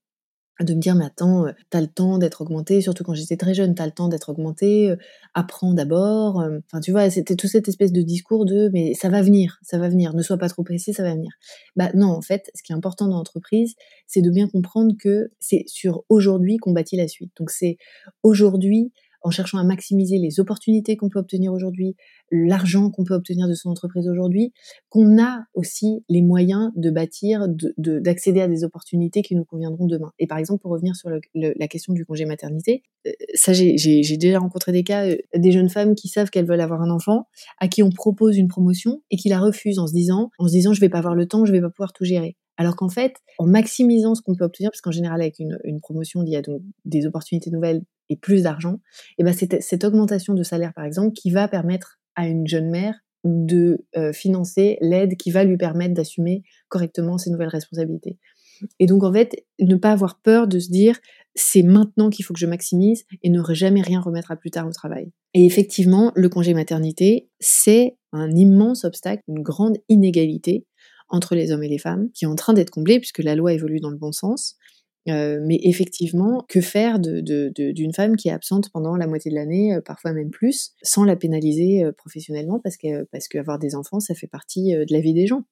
[0.62, 3.54] de me dire mais attends, euh, t'as le temps d'être augmenté, surtout quand j'étais très
[3.54, 4.94] jeune, t'as le temps d'être augmenté,
[5.34, 6.38] apprends d'abord.
[6.38, 9.78] Enfin tu vois, c'était toute cette espèce de discours de mais ça va venir, ça
[9.78, 11.32] va venir, ne sois pas trop pressé, ça va venir.
[11.76, 13.76] Bah non, en fait, ce qui est important dans l'entreprise,
[14.08, 17.34] c'est de bien comprendre que c'est sur aujourd'hui qu'on bâtit la suite.
[17.38, 17.78] Donc c'est
[18.24, 18.94] aujourd'hui
[19.26, 21.96] en cherchant à maximiser les opportunités qu'on peut obtenir aujourd'hui,
[22.32, 24.54] l'argent qu'on peut obtenir de son entreprise aujourd'hui,
[24.90, 27.48] qu'on a aussi les moyens de bâtir,
[27.78, 30.12] d'accéder à des opportunités qui nous conviendront demain.
[30.20, 34.38] Et par exemple, pour revenir sur la question du congé maternité, euh, ça j'ai déjà
[34.38, 37.28] rencontré des cas, euh, des jeunes femmes qui savent qu'elles veulent avoir un enfant,
[37.60, 40.54] à qui on propose une promotion et qui la refusent en se disant, en se
[40.54, 42.38] disant je vais pas avoir le temps, je vais pas pouvoir tout gérer.
[42.58, 46.24] Alors qu'en fait, en maximisant ce qu'on peut obtenir, parce qu'en général, avec une, promotion,
[46.24, 48.80] il y a donc des opportunités nouvelles et plus d'argent,
[49.18, 52.70] et ben c'est cette augmentation de salaire, par exemple, qui va permettre à une jeune
[52.70, 58.20] mère de euh, financer l'aide qui va lui permettre d'assumer correctement ses nouvelles responsabilités.
[58.80, 61.00] Et donc, en fait, ne pas avoir peur de se dire,
[61.34, 64.68] c'est maintenant qu'il faut que je maximise et ne jamais rien remettre à plus tard
[64.68, 65.12] au travail.
[65.34, 70.66] Et effectivement, le congé maternité, c'est un immense obstacle, une grande inégalité
[71.10, 73.54] entre les hommes et les femmes, qui est en train d'être comblée puisque la loi
[73.54, 74.56] évolue dans le bon sens.
[75.08, 79.36] Euh, mais effectivement, que faire d'une de, femme qui est absente pendant la moitié de
[79.36, 83.76] l'année, euh, parfois même plus, sans la pénaliser euh, professionnellement, parce que parce qu'avoir des
[83.76, 85.44] enfants, ça fait partie de la vie des gens.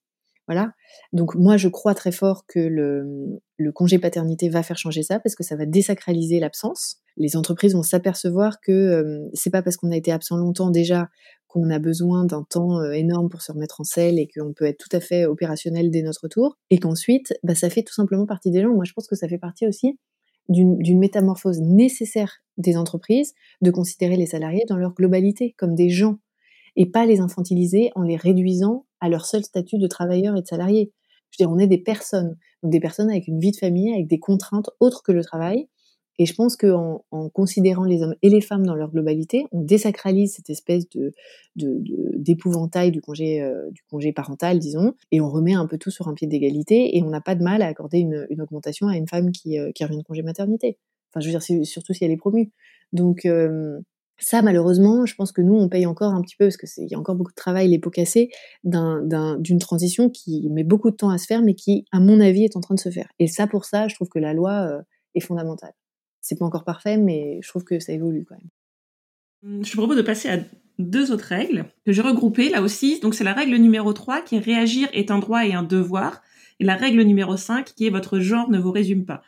[0.48, 0.74] Voilà.
[1.14, 3.42] Donc moi, je crois très fort que le,
[3.74, 6.98] congé paternité va faire changer ça parce que ça va désacraliser l'absence.
[7.16, 11.10] Les entreprises vont s'apercevoir que c'est pas parce qu'on a été absent longtemps déjà
[11.54, 14.66] qu'on a besoin d'un temps euh, énorme pour se remettre en selle et qu'on peut
[14.66, 16.58] être tout à fait opérationnel dès notre tour.
[16.72, 18.74] Et qu'ensuite, bah, ça fait tout simplement partie des gens.
[18.74, 20.00] Moi, je pense que ça fait partie aussi
[20.50, 26.18] d'une métamorphose nécessaire des entreprises de considérer les salariés dans leur globalité comme des gens
[26.76, 30.48] et pas les infantiliser en les réduisant à leur seul statut de travailleur et de
[30.48, 30.92] salarié.
[31.30, 33.94] Je veux dire, on est des personnes, donc des personnes avec une vie de famille,
[33.94, 35.70] avec des contraintes autres que le travail.
[36.20, 39.62] Et je pense qu'en en considérant les hommes et les femmes dans leur globalité, on
[39.62, 41.14] désacralise cette espèce de
[41.56, 46.08] d'épouvantail du congé euh, du congé parental, disons, et on remet un peu tout sur
[46.08, 46.98] un pied d'égalité.
[46.98, 49.60] Et on n'a pas de mal à accorder une, une, augmentation à une femme qui,
[49.60, 50.78] euh, qui a une congé maternité.
[51.12, 52.52] Enfin, je veux dire, surtout si elle est promue.
[52.92, 53.80] Donc euh,
[54.20, 56.96] ça, malheureusement, je pense que nous, on paye encore un petit peu, parce qu'il y
[56.96, 58.30] a encore beaucoup de travail, les pots cassés,
[58.64, 62.44] d'une transition qui met beaucoup de temps à se faire, mais qui, à mon avis,
[62.44, 63.10] est en train de se faire.
[63.20, 64.82] Et ça, pour ça, je trouve que la loi euh,
[65.16, 65.74] est fondamentale.
[66.24, 69.58] C'est pas encore parfait, mais je trouve que ça évolue quand même.
[69.58, 70.40] Hum, je propose de passer à
[70.80, 73.00] deux autres règles que j'ai regroupées là aussi.
[73.02, 76.24] Donc c'est la règle numéro 3 qui est réagir est un droit et un devoir.
[76.60, 79.22] Et la règle numéro 5 qui est votre genre ne vous résume pas.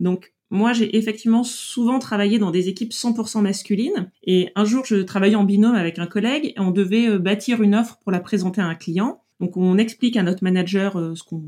[0.00, 4.10] Donc moi, j'ai effectivement souvent travaillé dans des équipes 100% masculines.
[4.22, 7.62] Et un jour, je travaillais en binôme avec un collègue et on devait euh, bâtir
[7.62, 9.20] une offre pour la présenter à un client.
[9.40, 11.42] Donc, on explique à notre manager euh, ce qu'on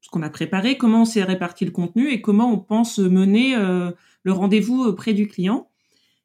[0.00, 3.90] ce a préparé, comment on s'est réparti le contenu et comment on pense mener euh,
[4.22, 5.70] le rendez-vous auprès du client.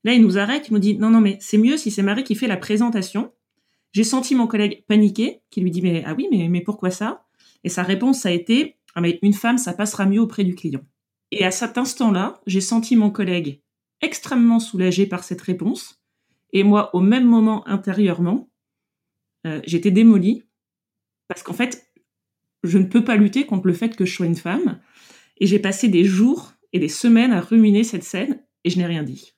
[0.03, 2.23] Là, il nous arrête, il nous dit non, non, mais c'est mieux si c'est Marie
[2.23, 3.33] qui fait la présentation.
[3.91, 7.25] J'ai senti mon collègue paniquer, qui lui dit mais ah oui, mais, mais pourquoi ça?
[7.63, 10.81] Et sa réponse a été ah mais une femme, ça passera mieux auprès du client.
[11.31, 13.61] Et à cet instant-là, j'ai senti mon collègue
[14.01, 16.01] extrêmement soulagé par cette réponse.
[16.53, 18.49] Et moi, au même moment, intérieurement,
[19.45, 20.43] euh, j'étais démolie.
[21.27, 21.91] Parce qu'en fait,
[22.63, 24.79] je ne peux pas lutter contre le fait que je sois une femme.
[25.39, 28.85] Et j'ai passé des jours et des semaines à ruminer cette scène et je n'ai
[28.85, 29.33] rien dit.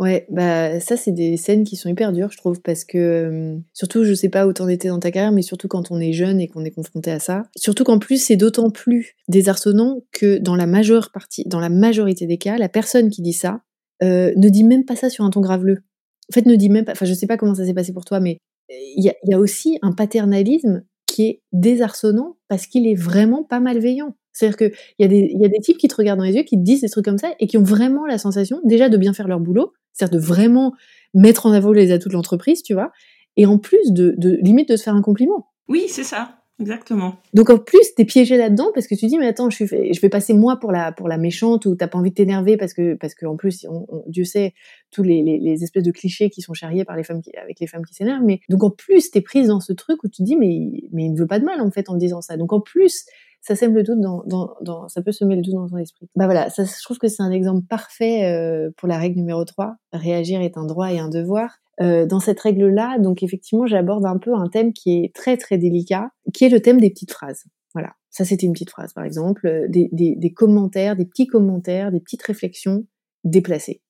[0.00, 4.04] Ouais, bah ça c'est des scènes qui sont hyper dures, je trouve, parce que surtout,
[4.04, 6.40] je sais pas où t'en étais dans ta carrière, mais surtout quand on est jeune
[6.40, 7.44] et qu'on est confronté à ça.
[7.56, 12.26] Surtout qu'en plus, c'est d'autant plus désarçonnant que dans la majeure partie, dans la majorité
[12.26, 13.62] des cas, la personne qui dit ça
[14.02, 15.84] euh, ne dit même pas ça sur un ton graveleux.
[16.28, 16.92] En fait, ne dit même pas.
[16.92, 18.38] Enfin, je sais pas comment ça s'est passé pour toi, mais
[18.68, 23.44] il y a, y a aussi un paternalisme qui est désarçonnant parce qu'il est vraiment
[23.44, 24.16] pas malveillant.
[24.34, 26.42] C'est-à-dire qu'il y, a des, y a des types qui te regardent dans les yeux,
[26.42, 28.98] qui te disent des trucs comme ça, et qui ont vraiment la sensation, déjà, de
[28.98, 30.74] bien faire leur boulot, c'est-à-dire de vraiment
[31.14, 32.92] mettre en avant les atouts de l'entreprise, tu vois,
[33.36, 35.48] et en plus de limite de se faire un compliment.
[35.68, 36.43] Oui, c'est ça.
[36.60, 37.16] Exactement.
[37.32, 40.34] Donc en plus, t'es piégé là-dedans parce que tu dis mais attends, je, vais passer
[40.34, 43.14] moi pour la pour la méchante ou t'as pas envie de t'énerver parce que parce
[43.14, 43.66] que en plus,
[44.06, 44.54] Dieu sait
[44.92, 47.58] tous les, les, les, espèces de clichés qui sont charriés par les femmes qui, avec
[47.58, 48.22] les femmes qui s'énervent.
[48.24, 51.12] Mais donc en plus, t'es prise dans ce truc où tu dis mais mais il
[51.12, 52.36] ne veut pas de mal en fait en disant ça.
[52.36, 53.04] Donc en plus,
[53.44, 56.08] ça sème le doute dans, dans, dans, ça peut semer le doute dans ton esprit.
[56.16, 59.44] Bah voilà, ça, je trouve que c'est un exemple parfait euh, pour la règle numéro
[59.44, 59.76] 3.
[59.92, 61.58] Réagir est un droit et un devoir.
[61.80, 65.58] Euh, dans cette règle-là, donc effectivement, j'aborde un peu un thème qui est très très
[65.58, 67.44] délicat, qui est le thème des petites phrases.
[67.72, 71.26] Voilà, ça c'était une petite phrase par exemple, euh, des, des, des commentaires, des petits
[71.26, 72.86] commentaires, des petites réflexions
[73.24, 73.82] déplacées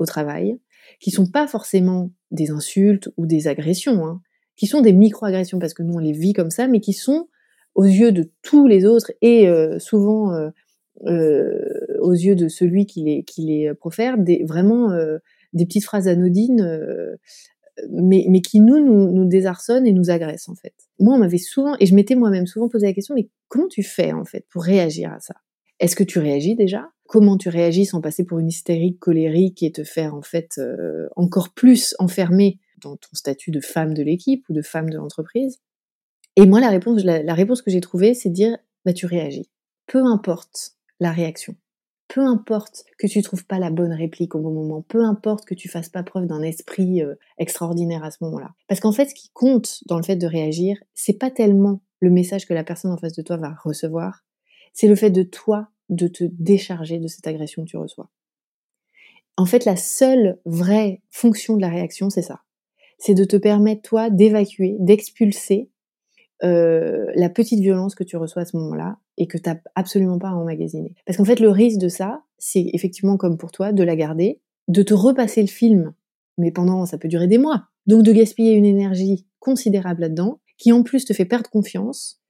[0.00, 0.58] au travail,
[0.98, 4.20] qui sont pas forcément des insultes ou des agressions, hein,
[4.56, 7.28] qui sont des micro-agressions parce que nous on les vit comme ça, mais qui sont
[7.74, 10.50] aux yeux de tous les autres et euh, souvent euh,
[11.06, 11.62] euh,
[12.00, 14.90] aux yeux de celui qui les, qui les profère, des, vraiment
[15.52, 17.16] des petites phrases anodines,
[17.90, 20.74] mais, mais qui nous, nous, désarçonnent et nous agressent en fait.
[20.98, 23.82] Moi, on m'avait souvent, et je m'étais moi-même souvent posé la question, mais comment tu
[23.82, 25.34] fais en fait pour réagir à ça?
[25.78, 26.90] Est-ce que tu réagis déjà?
[27.06, 30.60] Comment tu réagis sans passer pour une hystérique colérique et te faire en fait
[31.16, 35.58] encore plus enfermer dans ton statut de femme de l'équipe ou de femme de l'entreprise?
[36.36, 39.50] Et moi, la réponse, la, réponse que j'ai trouvée, c'est de dire, bah, tu réagis.
[39.86, 41.56] Peu importe la réaction.
[42.12, 45.54] Peu importe que tu trouves pas la bonne réplique au bon moment, peu importe que
[45.54, 48.50] tu fasses pas preuve d'un esprit euh, extraordinaire à ce moment-là.
[48.66, 52.10] Parce qu'en fait, ce qui compte dans le fait de réagir, c'est pas tellement le
[52.10, 54.24] message que la personne en face de toi va recevoir,
[54.72, 58.10] c'est le fait de toi de te décharger de cette agression que tu reçois.
[59.36, 62.40] En fait, la seule vraie fonction de la réaction, c'est ça.
[62.98, 65.70] C'est de te permettre, toi, d'évacuer, d'expulser
[66.42, 70.18] euh, la petite violence que tu reçois à ce moment-là et que tu n'as absolument
[70.18, 70.94] pas à emmagasiner.
[71.06, 74.40] Parce qu'en fait, le risque de ça, c'est effectivement comme pour toi, de la garder,
[74.66, 75.92] de te repasser le film,
[76.38, 77.66] mais pendant, ça peut durer des mois.
[77.86, 82.22] Donc de gaspiller une énergie considérable là-dedans, qui en plus te fait perdre confiance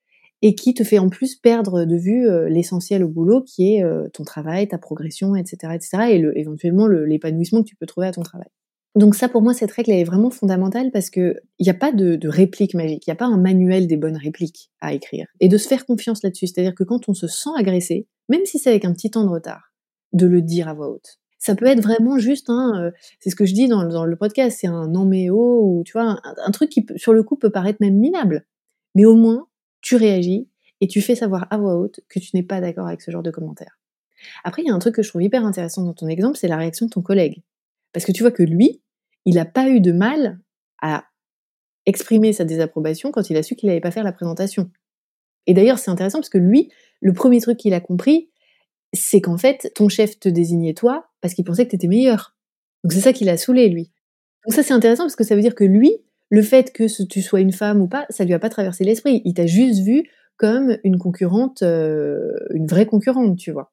[0.42, 3.84] et qui te fait en plus perdre de vue euh, l'essentiel au boulot, qui est
[3.84, 8.08] euh, ton travail, ta progression, etc., etc., et le, éventuellement l'épanouissement que tu peux trouver
[8.08, 8.48] à ton travail.
[8.96, 11.74] Donc ça, pour moi, cette règle, elle est vraiment fondamentale parce que il n'y a
[11.74, 15.26] pas de, réplique magique, il n'y a pas un manuel des bonnes répliques à écrire.
[15.38, 18.58] Et de se faire confiance là-dessus, c'est-à-dire que quand on se sent agressé, même si
[18.58, 19.72] c'est avec un petit temps de retard,
[20.12, 21.18] de le dire à voix haute.
[21.38, 24.58] Ça peut être vraiment juste, hein, euh, c'est ce que je dis dans, le podcast,
[24.60, 27.96] c'est un non ou tu vois, un, truc qui sur le coup peut paraître même
[27.96, 28.44] minable.
[28.94, 29.46] Mais au moins,
[29.80, 30.48] tu réagis
[30.80, 33.22] et tu fais savoir à voix haute que tu n'es pas d'accord avec ce genre
[33.22, 33.78] de commentaire.
[34.44, 36.48] Après, il y a un truc que je trouve hyper intéressant dans ton exemple, c'est
[36.48, 37.42] la réaction de ton collègue.
[37.92, 38.82] Parce que tu vois que lui,
[39.24, 40.40] il n'a pas eu de mal
[40.80, 41.04] à
[41.86, 44.70] exprimer sa désapprobation quand il a su qu'il n'allait pas faire la présentation.
[45.46, 46.70] Et d'ailleurs, c'est intéressant parce que lui,
[47.00, 48.30] le premier truc qu'il a compris,
[48.92, 52.36] c'est qu'en fait, ton chef te désignait toi parce qu'il pensait que tu étais meilleur.
[52.84, 53.90] Donc c'est ça qui l'a saoulé, lui.
[54.46, 55.92] Donc ça, c'est intéressant parce que ça veut dire que lui,
[56.30, 59.22] le fait que tu sois une femme ou pas, ça lui a pas traversé l'esprit.
[59.24, 60.04] Il t'a juste vu
[60.36, 63.72] comme une concurrente, euh, une vraie concurrente, tu vois.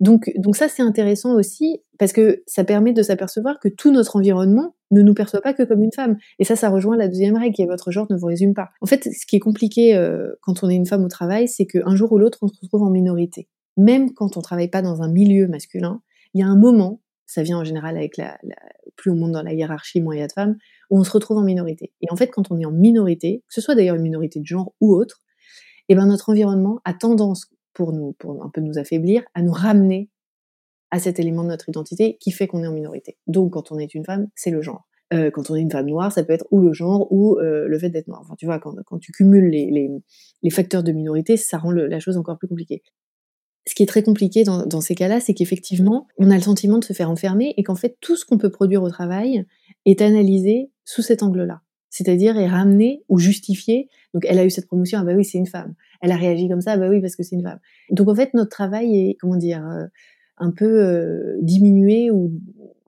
[0.00, 4.16] Donc, donc ça, c'est intéressant aussi parce que ça permet de s'apercevoir que tout notre
[4.16, 6.16] environnement ne nous perçoit pas que comme une femme.
[6.38, 8.70] Et ça, ça rejoint la deuxième règle qui est votre genre ne vous résume pas.
[8.80, 11.66] En fait, ce qui est compliqué euh, quand on est une femme au travail, c'est
[11.66, 13.48] qu'un jour ou l'autre, on se retrouve en minorité.
[13.76, 16.02] Même quand on travaille pas dans un milieu masculin,
[16.34, 18.38] il y a un moment, ça vient en général avec la,
[18.96, 20.56] plus on monte dans la hiérarchie, moins il y a de femmes,
[20.90, 21.92] où on se retrouve en minorité.
[22.00, 24.46] Et en fait, quand on est en minorité, que ce soit d'ailleurs une minorité de
[24.46, 25.22] genre ou autre,
[25.88, 29.52] eh ben notre environnement a tendance pour nous, pour un peu nous affaiblir, à nous
[29.52, 30.10] ramener
[30.90, 33.16] à cet élément de notre identité qui fait qu'on est en minorité.
[33.28, 34.88] Donc, quand on est une femme, c'est le genre.
[35.14, 37.68] Euh, quand on est une femme noire, ça peut être ou le genre ou euh,
[37.68, 38.20] le fait d'être noire.
[38.24, 39.70] Enfin, tu vois, quand, quand tu cumules les,
[40.42, 42.82] les, facteurs de minorité, ça rend la chose encore plus compliquée.
[43.68, 46.84] Ce qui est très compliqué dans ces cas-là, c'est qu'effectivement, on a le sentiment de
[46.84, 49.44] se faire enfermer et qu'en fait, tout ce qu'on peut produire au travail
[49.84, 51.60] est analysé sous cet angle-là
[51.90, 53.88] c'est-à-dire est ramené ou justifié.
[54.14, 55.74] Donc elle a eu cette promotion, ah bah oui, c'est une femme.
[56.00, 57.58] Elle a réagi comme ça, ah bah oui, parce que c'est une femme.
[57.90, 59.86] Donc en fait, notre travail est, comment dire, euh,
[60.38, 62.32] un peu euh, diminué ou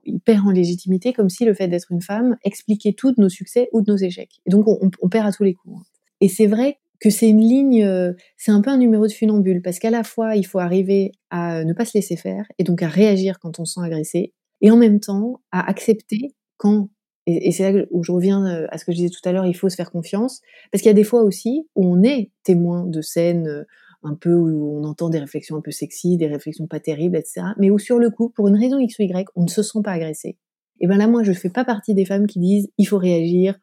[0.03, 3.29] il perd en légitimité, comme si le fait d'être une femme expliquait tout de nos
[3.29, 4.41] succès ou de nos échecs.
[4.45, 5.75] Et donc on, on perd à tous les coups.
[5.77, 5.83] Hein.
[6.21, 9.61] Et c'est vrai que c'est une ligne, euh, c'est un peu un numéro de funambule,
[9.61, 12.83] parce qu'à la fois, il faut arriver à ne pas se laisser faire, et donc
[12.83, 16.89] à réagir quand on se sent agressé, et en même temps à accepter quand
[17.27, 19.45] et, c'est là où je reviens euh, à ce que je disais tout à l'heure,
[19.45, 20.41] il faut se faire confiance,
[20.71, 23.63] parce qu'il y a des fois aussi où on est témoin de scènes euh,
[24.03, 27.47] un peu où on entend des réflexions un peu sexy, des réflexions pas terribles, etc.
[27.57, 29.79] Mais où sur le coup, pour une raison X ou Y, on ne se sent
[29.83, 30.37] pas agressé.
[30.79, 33.59] Et ben là, moi, je fais pas partie des femmes qui disent il faut réagir,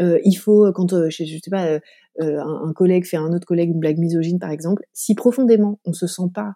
[0.00, 1.78] euh, il faut quand je, je sais pas
[2.18, 5.92] un, collègue fait à un autre collègue une blague misogyne par exemple, si profondément on
[5.92, 6.54] se sent pas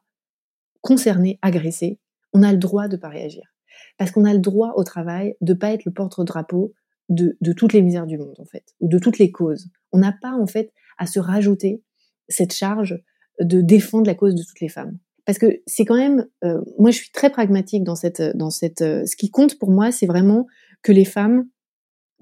[0.80, 1.98] concerné, agressé,
[2.32, 3.55] on a le droit de pas réagir.
[3.98, 6.74] Parce qu'on a le droit au travail de pas être le porte-drapeau
[7.08, 9.68] de, de, toutes les misères du monde, en fait, ou de toutes les causes.
[9.92, 11.82] On n'a pas, en fait, à se rajouter
[12.28, 13.00] cette charge
[13.40, 14.98] de défendre la cause de toutes les femmes.
[15.24, 18.80] Parce que c'est quand même, euh, moi je suis très pragmatique dans cette, dans cette,
[18.82, 20.46] euh, ce qui compte pour moi, c'est vraiment
[20.82, 21.48] que les femmes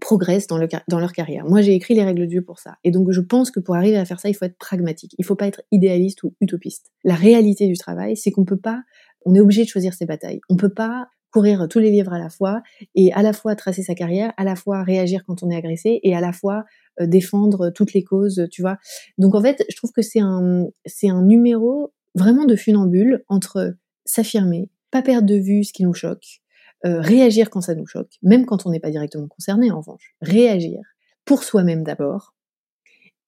[0.01, 0.59] progressent dans,
[0.89, 1.45] dans leur carrière.
[1.45, 2.77] Moi j'ai écrit les règles du Dieu pour ça.
[2.83, 5.15] Et donc je pense que pour arriver à faire ça, il faut être pragmatique.
[5.19, 6.91] Il faut pas être idéaliste ou utopiste.
[7.05, 8.83] La réalité du travail, c'est qu'on peut pas,
[9.27, 10.41] on est obligé de choisir ses batailles.
[10.49, 12.63] On peut pas courir tous les livres à la fois
[12.95, 15.99] et à la fois tracer sa carrière, à la fois réagir quand on est agressé
[16.05, 16.65] et à la fois
[17.01, 18.79] euh, défendre toutes les causes, tu vois.
[19.19, 23.75] Donc en fait, je trouve que c'est un c'est un numéro vraiment de funambule entre
[24.05, 26.41] s'affirmer, pas perdre de vue ce qui nous choque,
[26.87, 30.15] euh, réagir quand ça nous choque, même quand on n'est pas directement concerné en revanche,
[30.21, 30.83] réagir
[31.25, 32.37] pour soi-même d'abord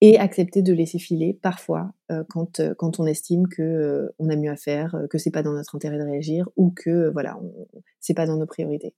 [0.00, 4.28] et accepter de laisser filer parfois euh, quand, euh, quand on estime que euh, on
[4.28, 7.38] a mieux à faire, que c'est pas dans notre intérêt de réagir ou que voilà,
[8.00, 8.94] c'est pas dans nos priorités.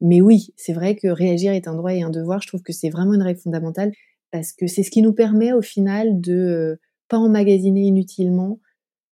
[0.00, 2.40] Mais oui, c'est vrai que réagir est un droit et un devoir.
[2.40, 3.92] Je trouve que c'est vraiment une règle fondamentale
[4.30, 8.58] parce que c'est ce qui nous permet au final de pas emmagasiner inutilement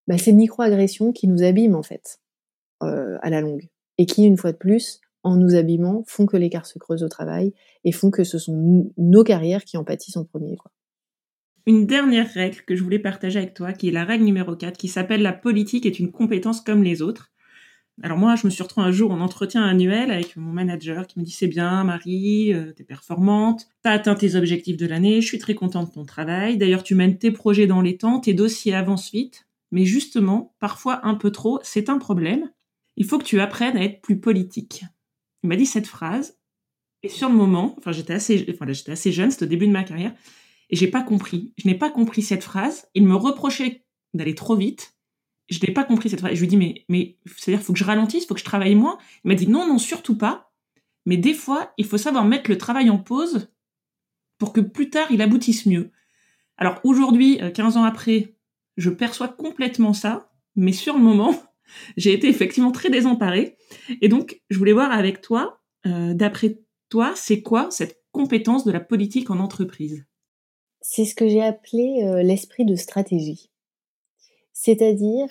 [0.07, 2.21] bah, ces micro-agressions qui nous abîment en fait
[2.81, 3.69] à la longue
[3.99, 7.09] et qui une fois de plus en nous abîmant font que l'écart se creuse au
[7.09, 7.53] travail
[7.85, 10.57] et font que ce sont nos carrières qui en pâtissent en premier.
[10.57, 10.71] Quoi
[11.69, 14.79] une dernière règle que je voulais partager avec toi, qui est la règle numéro 4,
[14.79, 17.31] qui s'appelle la politique est une compétence comme les autres.
[18.03, 21.19] Alors moi, je me suis retrouvée un jour en entretien annuel avec mon manager qui
[21.19, 25.27] me dit c'est bien Marie, euh, t'es performante, t'as atteint tes objectifs de l'année, je
[25.27, 26.57] suis très contente de ton travail.
[26.57, 29.47] D'ailleurs, tu mènes tes projets dans les temps, tes dossiers avancent vite.
[29.71, 32.51] Mais justement, parfois un peu trop, c'est un problème.
[32.97, 34.85] Il faut que tu apprennes à être plus politique.
[35.43, 36.39] Il m'a dit cette phrase
[37.03, 39.73] et sur le moment, enfin j'étais assez, enfin, j'étais assez jeune, c'était au début de
[39.73, 40.15] ma carrière,
[40.71, 41.53] et j'ai pas compris.
[41.57, 42.89] Je n'ai pas compris cette phrase.
[42.95, 44.95] Il me reprochait d'aller trop vite.
[45.49, 46.35] Je n'ai pas compris cette phrase.
[46.35, 48.99] Je lui dis, mais, mais, c'est-à-dire, faut que je ralentisse, faut que je travaille moins.
[49.25, 50.53] Il m'a dit, non, non, surtout pas.
[51.07, 53.49] Mais des fois, il faut savoir mettre le travail en pause
[54.37, 55.91] pour que plus tard, il aboutisse mieux.
[56.59, 58.37] Alors aujourd'hui, 15 euh, ans après,
[58.77, 61.35] je perçois complètement ça, mais sur le moment,
[61.97, 63.57] j'ai été effectivement très désemparée.
[64.03, 66.61] Et donc, je voulais voir avec toi, euh, d'après
[66.91, 70.05] toi, c'est quoi cette compétence de la politique en entreprise?
[70.81, 73.51] C'est ce que j'ai appelé euh, l'esprit de stratégie.
[74.53, 75.29] C'est-à-dire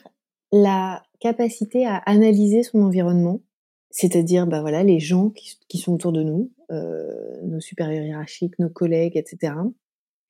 [0.52, 3.42] la capacité à analyser son environnement,
[3.90, 8.70] c'est-à-dire bah voilà les gens qui, sont autour de nous, euh, nos supérieurs hiérarchiques, nos
[8.70, 9.54] collègues, etc.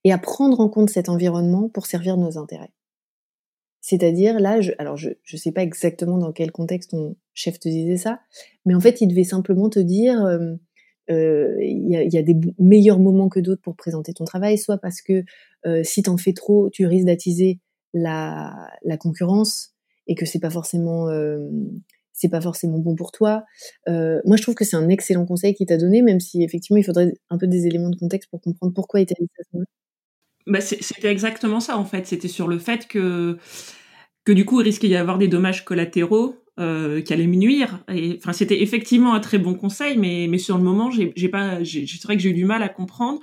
[0.04, 2.72] Et à prendre en compte cet environnement pour servir nos intérêts.
[3.82, 7.70] C'est-à-dire là, je, alors je ne sais pas exactement dans quel contexte ton chef te
[7.70, 8.22] disait ça,
[8.66, 10.56] mais en fait il devait simplement te dire euh,
[11.10, 15.02] euh, il y, a, des meilleurs moments que d'autres pour présenter ton travail, soit parce
[15.02, 15.24] que
[15.66, 17.60] euh, si t'en fais trop, tu risques d'attiser
[17.94, 19.74] la, concurrence
[20.08, 21.40] et que c'est pas forcément euh,
[22.14, 23.46] c'est pas forcément bon pour toi.
[23.88, 26.78] Euh, moi, je trouve que c'est un excellent conseil qu'il t'a donné, même si effectivement
[26.78, 29.60] il faudrait un peu des éléments de contexte pour comprendre pourquoi il t'a dit ça.
[30.48, 32.08] Bah, c'était exactement ça en fait.
[32.08, 33.38] C'était sur le fait que
[34.26, 37.84] que du coup il risquait d'y avoir des dommages collatéraux euh, qui allait me nuire.
[37.88, 41.64] Et enfin, c'était effectivement un très bon conseil, mais mais sur le moment, j'ai pas,
[41.64, 43.22] c'est vrai que j'ai eu du mal à comprendre.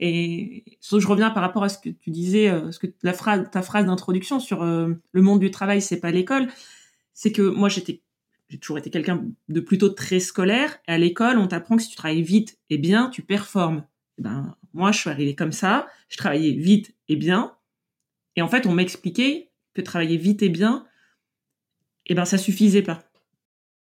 [0.00, 3.48] Et je reviens par rapport à ce que tu disais, euh, ce que la phrase,
[3.50, 6.48] ta phrase d'introduction sur euh, le monde du travail, c'est pas l'école.
[7.14, 8.02] C'est que moi, j'étais,
[8.48, 10.78] j'ai toujours été quelqu'un de plutôt très scolaire.
[10.86, 13.84] À l'école, on t'apprend que si tu travailles vite et bien, tu performes.
[14.18, 15.86] Et ben, moi, je suis arrivée comme ça.
[16.08, 17.54] Je travaillais vite et bien.
[18.36, 20.86] Et en fait, on m'expliquait que travailler vite et bien,
[22.06, 23.02] et eh ben ça suffisait pas.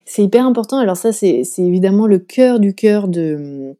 [0.06, 0.78] C'est hyper important.
[0.78, 3.76] Alors ça, c'est évidemment le cœur du cœur de,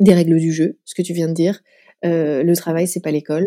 [0.00, 1.60] des règles du jeu, ce que tu viens de dire.
[2.04, 3.46] Euh, le travail, c'est pas l'école.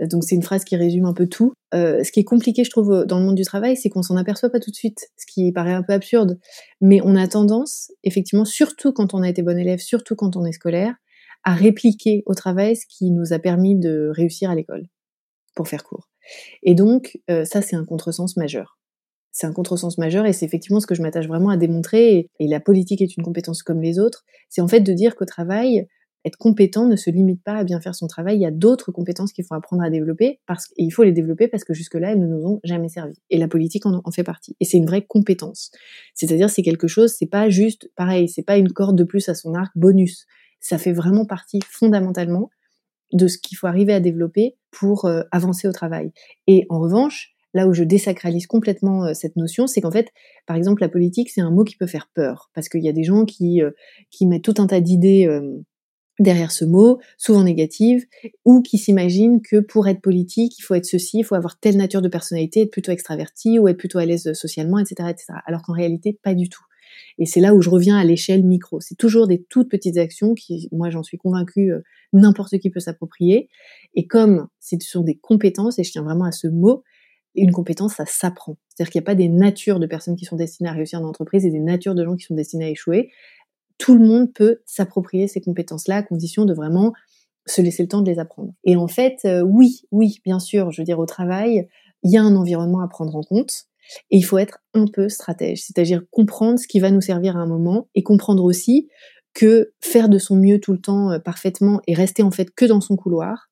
[0.00, 1.52] Donc c'est une phrase qui résume un peu tout.
[1.74, 4.16] Euh, ce qui est compliqué, je trouve, dans le monde du travail, c'est qu'on s'en
[4.16, 6.38] aperçoit pas tout de suite, ce qui paraît un peu absurde.
[6.80, 10.44] Mais on a tendance, effectivement, surtout quand on a été bon élève, surtout quand on
[10.44, 10.94] est scolaire,
[11.44, 14.88] à répliquer au travail ce qui nous a permis de réussir à l'école,
[15.54, 16.08] pour faire court.
[16.62, 18.76] Et donc, euh, ça, c'est un contresens majeur
[19.36, 22.30] c'est un contresens majeur et c'est effectivement ce que je m'attache vraiment à démontrer.
[22.40, 24.24] Et, la politique est une compétence comme les autres.
[24.48, 25.86] C'est en fait de dire qu'au travail,
[26.24, 28.36] être compétent ne se limite pas à bien faire son travail.
[28.36, 31.12] Il y a d'autres compétences qu'il faut apprendre à développer parce, et il faut les
[31.12, 33.12] développer parce que jusque-là, elles ne nous ont jamais servi.
[33.28, 34.56] Et la politique en, fait partie.
[34.60, 35.70] Et c'est une vraie compétence.
[36.14, 39.34] C'est-à-dire, c'est quelque chose, c'est pas juste pareil, c'est pas une corde de plus à
[39.34, 40.24] son arc bonus.
[40.60, 42.48] Ça fait vraiment partie fondamentalement
[43.12, 46.12] de ce qu'il faut arriver à développer pour euh, avancer au travail.
[46.46, 50.12] Et en revanche, là où je désacralise complètement euh, cette notion, c'est qu'en fait,
[50.46, 52.92] par exemple, la politique, c'est un mot qui peut faire peur, parce qu'il y a
[52.92, 53.70] des gens qui, euh,
[54.10, 55.64] qui mettent tout un tas d'idées euh,
[56.18, 58.04] derrière ce mot, souvent négatives,
[58.44, 61.76] ou qui s'imaginent que pour être politique, il faut être ceci, il faut avoir telle
[61.76, 65.26] nature de personnalité, être plutôt extraverti ou être plutôt à l'aise socialement, etc., etc.
[65.46, 66.62] Alors qu'en réalité, pas du tout.
[67.18, 68.80] Et c'est là où je reviens à l'échelle micro.
[68.80, 71.72] C'est toujours des toutes petites actions qui, moi, j'en suis convaincue,
[72.12, 73.48] n'importe qui peut s'approprier.
[73.94, 76.82] Et comme ce sont des compétences, et je tiens vraiment à ce mot,
[77.42, 78.56] une compétence, ça s'apprend.
[78.68, 81.06] C'est-à-dire qu'il n'y a pas des natures de personnes qui sont destinées à réussir dans
[81.06, 83.10] l'entreprise et des natures de gens qui sont destinés à échouer.
[83.78, 86.92] Tout le monde peut s'approprier ces compétences-là à condition de vraiment
[87.46, 88.52] se laisser le temps de les apprendre.
[88.64, 91.68] Et en fait, euh, oui, oui, bien sûr, je veux dire, au travail,
[92.02, 93.66] il y a un environnement à prendre en compte
[94.10, 97.40] et il faut être un peu stratège, c'est-à-dire comprendre ce qui va nous servir à
[97.40, 98.88] un moment et comprendre aussi
[99.32, 102.64] que faire de son mieux tout le temps euh, parfaitement et rester en fait que
[102.64, 103.48] dans son couloir,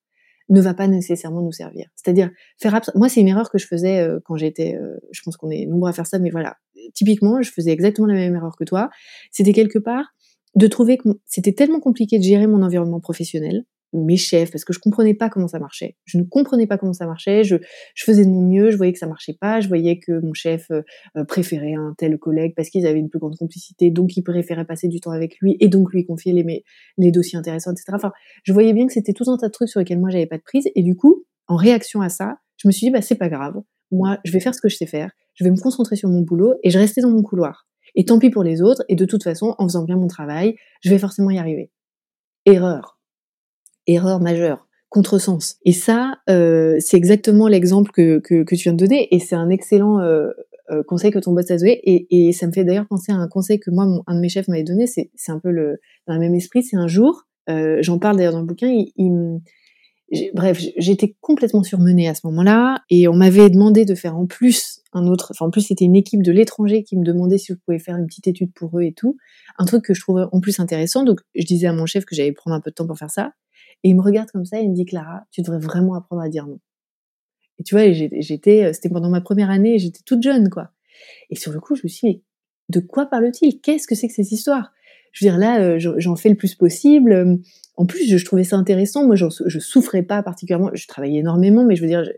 [0.49, 1.87] ne va pas nécessairement nous servir.
[1.95, 2.29] C'est-à-dire
[2.61, 5.49] faire moi c'est une erreur que je faisais euh, quand j'étais euh, je pense qu'on
[5.49, 6.57] est nombreux à faire ça mais voilà,
[6.93, 8.89] typiquement, je faisais exactement la même erreur que toi,
[9.31, 10.13] c'était quelque part
[10.55, 13.65] de trouver que c'était tellement compliqué de gérer mon environnement professionnel
[14.03, 15.95] mes chefs, parce que je comprenais pas comment ça marchait.
[16.05, 17.43] Je ne comprenais pas comment ça marchait.
[17.43, 17.57] Je,
[17.93, 19.61] je faisais de mon mieux, je voyais que ça marchait pas.
[19.61, 20.81] Je voyais que mon chef euh,
[21.17, 24.65] euh, préférait un tel collègue parce qu'ils avaient une plus grande complicité, donc il préférait
[24.65, 26.63] passer du temps avec lui et donc lui confier les,
[26.97, 27.85] les dossiers intéressants, etc.
[27.93, 28.11] Enfin,
[28.43, 30.37] je voyais bien que c'était tout un tas de trucs sur lesquels moi j'avais pas
[30.37, 30.69] de prise.
[30.75, 33.55] Et du coup, en réaction à ça, je me suis dit bah c'est pas grave.
[33.91, 35.11] Moi, je vais faire ce que je sais faire.
[35.35, 37.67] Je vais me concentrer sur mon boulot et je restais dans mon couloir.
[37.95, 38.83] Et tant pis pour les autres.
[38.89, 41.71] Et de toute façon, en faisant bien mon travail, je vais forcément y arriver.
[42.45, 42.94] Erreur
[43.87, 45.57] erreur majeure, contresens.
[45.65, 49.35] Et ça, euh, c'est exactement l'exemple que, que, que, tu viens de donner, et c'est
[49.35, 50.29] un excellent euh,
[50.71, 53.15] euh, conseil que ton boss a donné, et, et ça me fait d'ailleurs penser à
[53.15, 55.79] un conseil que moi, mon, un de mes chefs m'avait donné, c'est un peu le,
[56.07, 58.91] dans le même esprit, c'est un jour, euh, j'en parle d'ailleurs dans le bouquin, il,
[58.95, 59.41] il
[60.33, 64.81] bref, j'étais complètement surmenée à ce moment-là, et on m'avait demandé de faire en plus
[64.93, 67.57] un autre, enfin en plus c'était une équipe de l'étranger qui me demandait si je
[67.65, 69.17] pouvais faire une petite étude pour eux et tout,
[69.57, 72.15] un truc que je trouvais en plus intéressant, donc je disais à mon chef que
[72.15, 73.33] j'allais prendre un peu de temps pour faire ça,
[73.85, 76.23] et il me regarde comme ça et il me dit Clara, tu devrais vraiment apprendre
[76.23, 76.59] à dire non.
[77.59, 80.71] Et tu vois, j'étais, euh, c'était pendant ma première année, j'étais toute jeune, quoi.
[81.29, 82.21] Et sur le coup, je me suis dit, mais
[82.69, 83.61] de quoi parle-t-il?
[83.61, 84.73] Qu'est-ce que c'est que cette histoire?
[85.11, 87.39] Je veux dire, là, euh, j'en fais le plus possible.
[87.77, 89.05] En plus, je, trouvais ça intéressant.
[89.05, 90.71] Moi, je souffrais pas particulièrement.
[90.73, 92.09] Je travaillais énormément, mais je veux dire,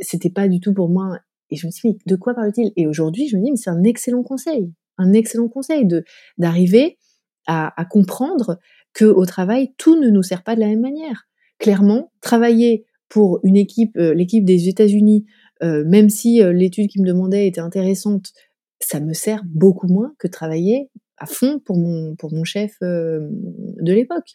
[0.00, 1.18] c'était pas du tout pour moi.
[1.50, 2.72] Et je me suis dit, de quoi parle-t-il?
[2.76, 4.72] Et aujourd'hui, je me dis, mais c'est un excellent conseil.
[4.96, 6.04] Un excellent conseil de
[6.38, 6.98] d'arriver
[7.46, 8.60] à comprendre
[8.94, 11.26] que au travail, tout ne nous sert pas de la même manière.
[11.58, 15.26] Clairement, travailler pour une équipe, euh, l'équipe des États-Unis,
[15.62, 18.32] euh, même si euh, l'étude qui me demandait était intéressante,
[18.80, 23.92] ça me sert beaucoup moins que travailler à fond pour mon pour mon chef de
[23.92, 24.32] l'époque.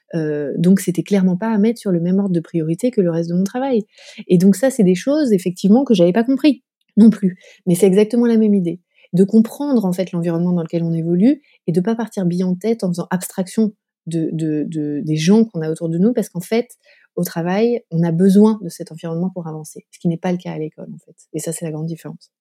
[0.57, 3.29] donc c'était clairement pas à mettre sur le même ordre de priorité que le reste
[3.29, 3.81] de mon travail.
[4.29, 6.63] Et donc ça c'est des choses effectivement que j'avais pas compris
[6.95, 7.37] non plus.
[7.67, 8.79] Mais c'est exactement la même idée
[9.11, 12.55] de comprendre en fait l'environnement dans lequel on évolue et de pas partir bille en
[12.55, 13.73] tête en faisant abstraction
[14.09, 16.77] de, de, des gens qu'on a autour de nous parce qu'en fait
[17.15, 20.37] au travail on a besoin de cet environnement pour avancer ce qui n'est pas le
[20.37, 22.31] cas à l'école en fait et ça c'est la grande différence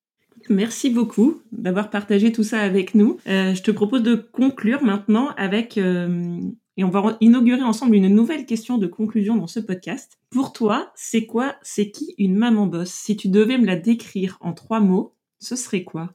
[0.49, 3.19] Merci beaucoup d'avoir partagé tout ça avec nous.
[3.27, 6.41] Euh, je te propose de conclure maintenant avec, euh,
[6.77, 10.19] et on va inaugurer ensemble une nouvelle question de conclusion dans ce podcast.
[10.31, 12.91] Pour toi, c'est quoi, c'est qui une maman boss?
[12.91, 16.14] Si tu devais me la décrire en trois mots, ce serait quoi?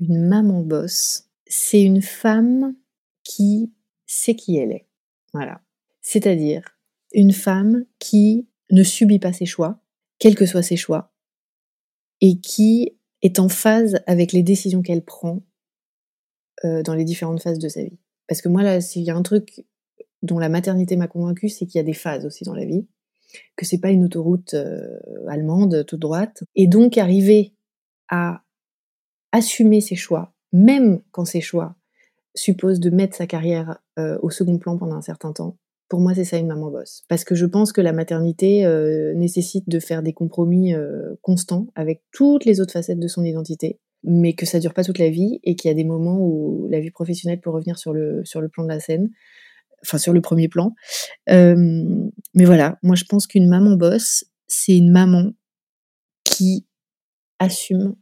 [0.00, 2.74] Une maman bosse, c'est une femme
[3.24, 3.72] qui
[4.08, 4.88] sait qui elle est.
[5.32, 5.60] Voilà.
[6.00, 6.78] C'est-à-dire
[7.12, 9.80] une femme qui ne subit pas ses choix,
[10.18, 11.12] quels que soient ses choix,
[12.20, 15.42] et qui est en phase avec les décisions qu'elle prend
[16.64, 17.98] euh, dans les différentes phases de sa vie.
[18.26, 19.64] Parce que moi, là, s'il y a un truc
[20.22, 22.86] dont la maternité m'a convaincue, c'est qu'il y a des phases aussi dans la vie,
[23.56, 24.98] que c'est pas une autoroute euh,
[25.28, 26.42] allemande toute droite.
[26.56, 27.54] Et donc, arriver
[28.08, 28.42] à
[29.32, 31.77] assumer ses choix, même quand ses choix
[32.38, 35.56] supposent de mettre sa carrière euh, au second plan pendant un certain temps,
[35.88, 37.02] pour moi, c'est ça une maman bosse.
[37.08, 41.66] Parce que je pense que la maternité euh, nécessite de faire des compromis euh, constants
[41.74, 45.08] avec toutes les autres facettes de son identité, mais que ça dure pas toute la
[45.08, 48.22] vie et qu'il y a des moments où la vie professionnelle peut revenir sur le,
[48.24, 49.10] sur le plan de la scène,
[49.82, 50.74] enfin sur le premier plan.
[51.26, 55.32] mais voilà, moi je pense qu'une maman bosse, c'est une maman
[56.24, 56.66] qui
[57.38, 57.96] assume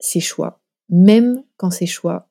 [0.00, 0.60] ses choix,
[0.90, 2.28] même quand ses choix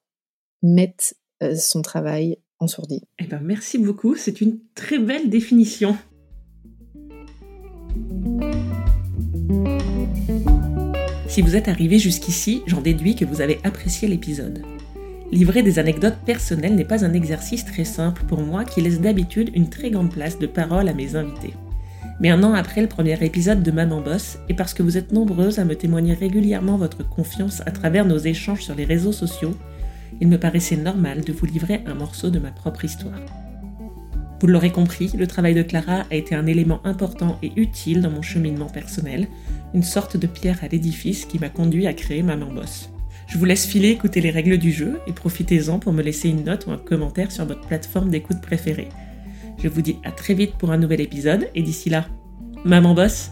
[0.64, 3.02] mettent euh, son travail en sourdine.
[3.20, 5.96] Eh ben, merci beaucoup, c'est une très belle définition.
[11.28, 14.64] Si vous êtes arrivé jusqu'ici, j'en déduis que vous avez apprécié l'épisode.
[15.32, 19.50] Livrer des anecdotes personnelles n'est pas un exercice très simple pour moi qui laisse d'habitude
[19.56, 21.56] une très grande place de parole à mes invités.
[22.20, 25.12] Mais un an après le premier épisode de Maman Boss, et parce que vous êtes
[25.12, 29.56] nombreuses à me témoigner régulièrement votre confiance à travers nos échanges sur les réseaux sociaux,
[30.24, 33.20] il me paraissait normal de vous livrer un morceau de ma propre histoire.
[34.40, 38.10] Vous l'aurez compris, le travail de Clara a été un élément important et utile dans
[38.10, 39.28] mon cheminement personnel,
[39.74, 42.90] une sorte de pierre à l'édifice qui m'a conduit à créer Maman Boss.
[43.28, 46.46] Je vous laisse filer écouter les règles du jeu et profitez-en pour me laisser une
[46.46, 48.88] note ou un commentaire sur votre plateforme d'écoute préférée.
[49.62, 52.08] Je vous dis à très vite pour un nouvel épisode et d'ici là,
[52.64, 53.30] maman bosse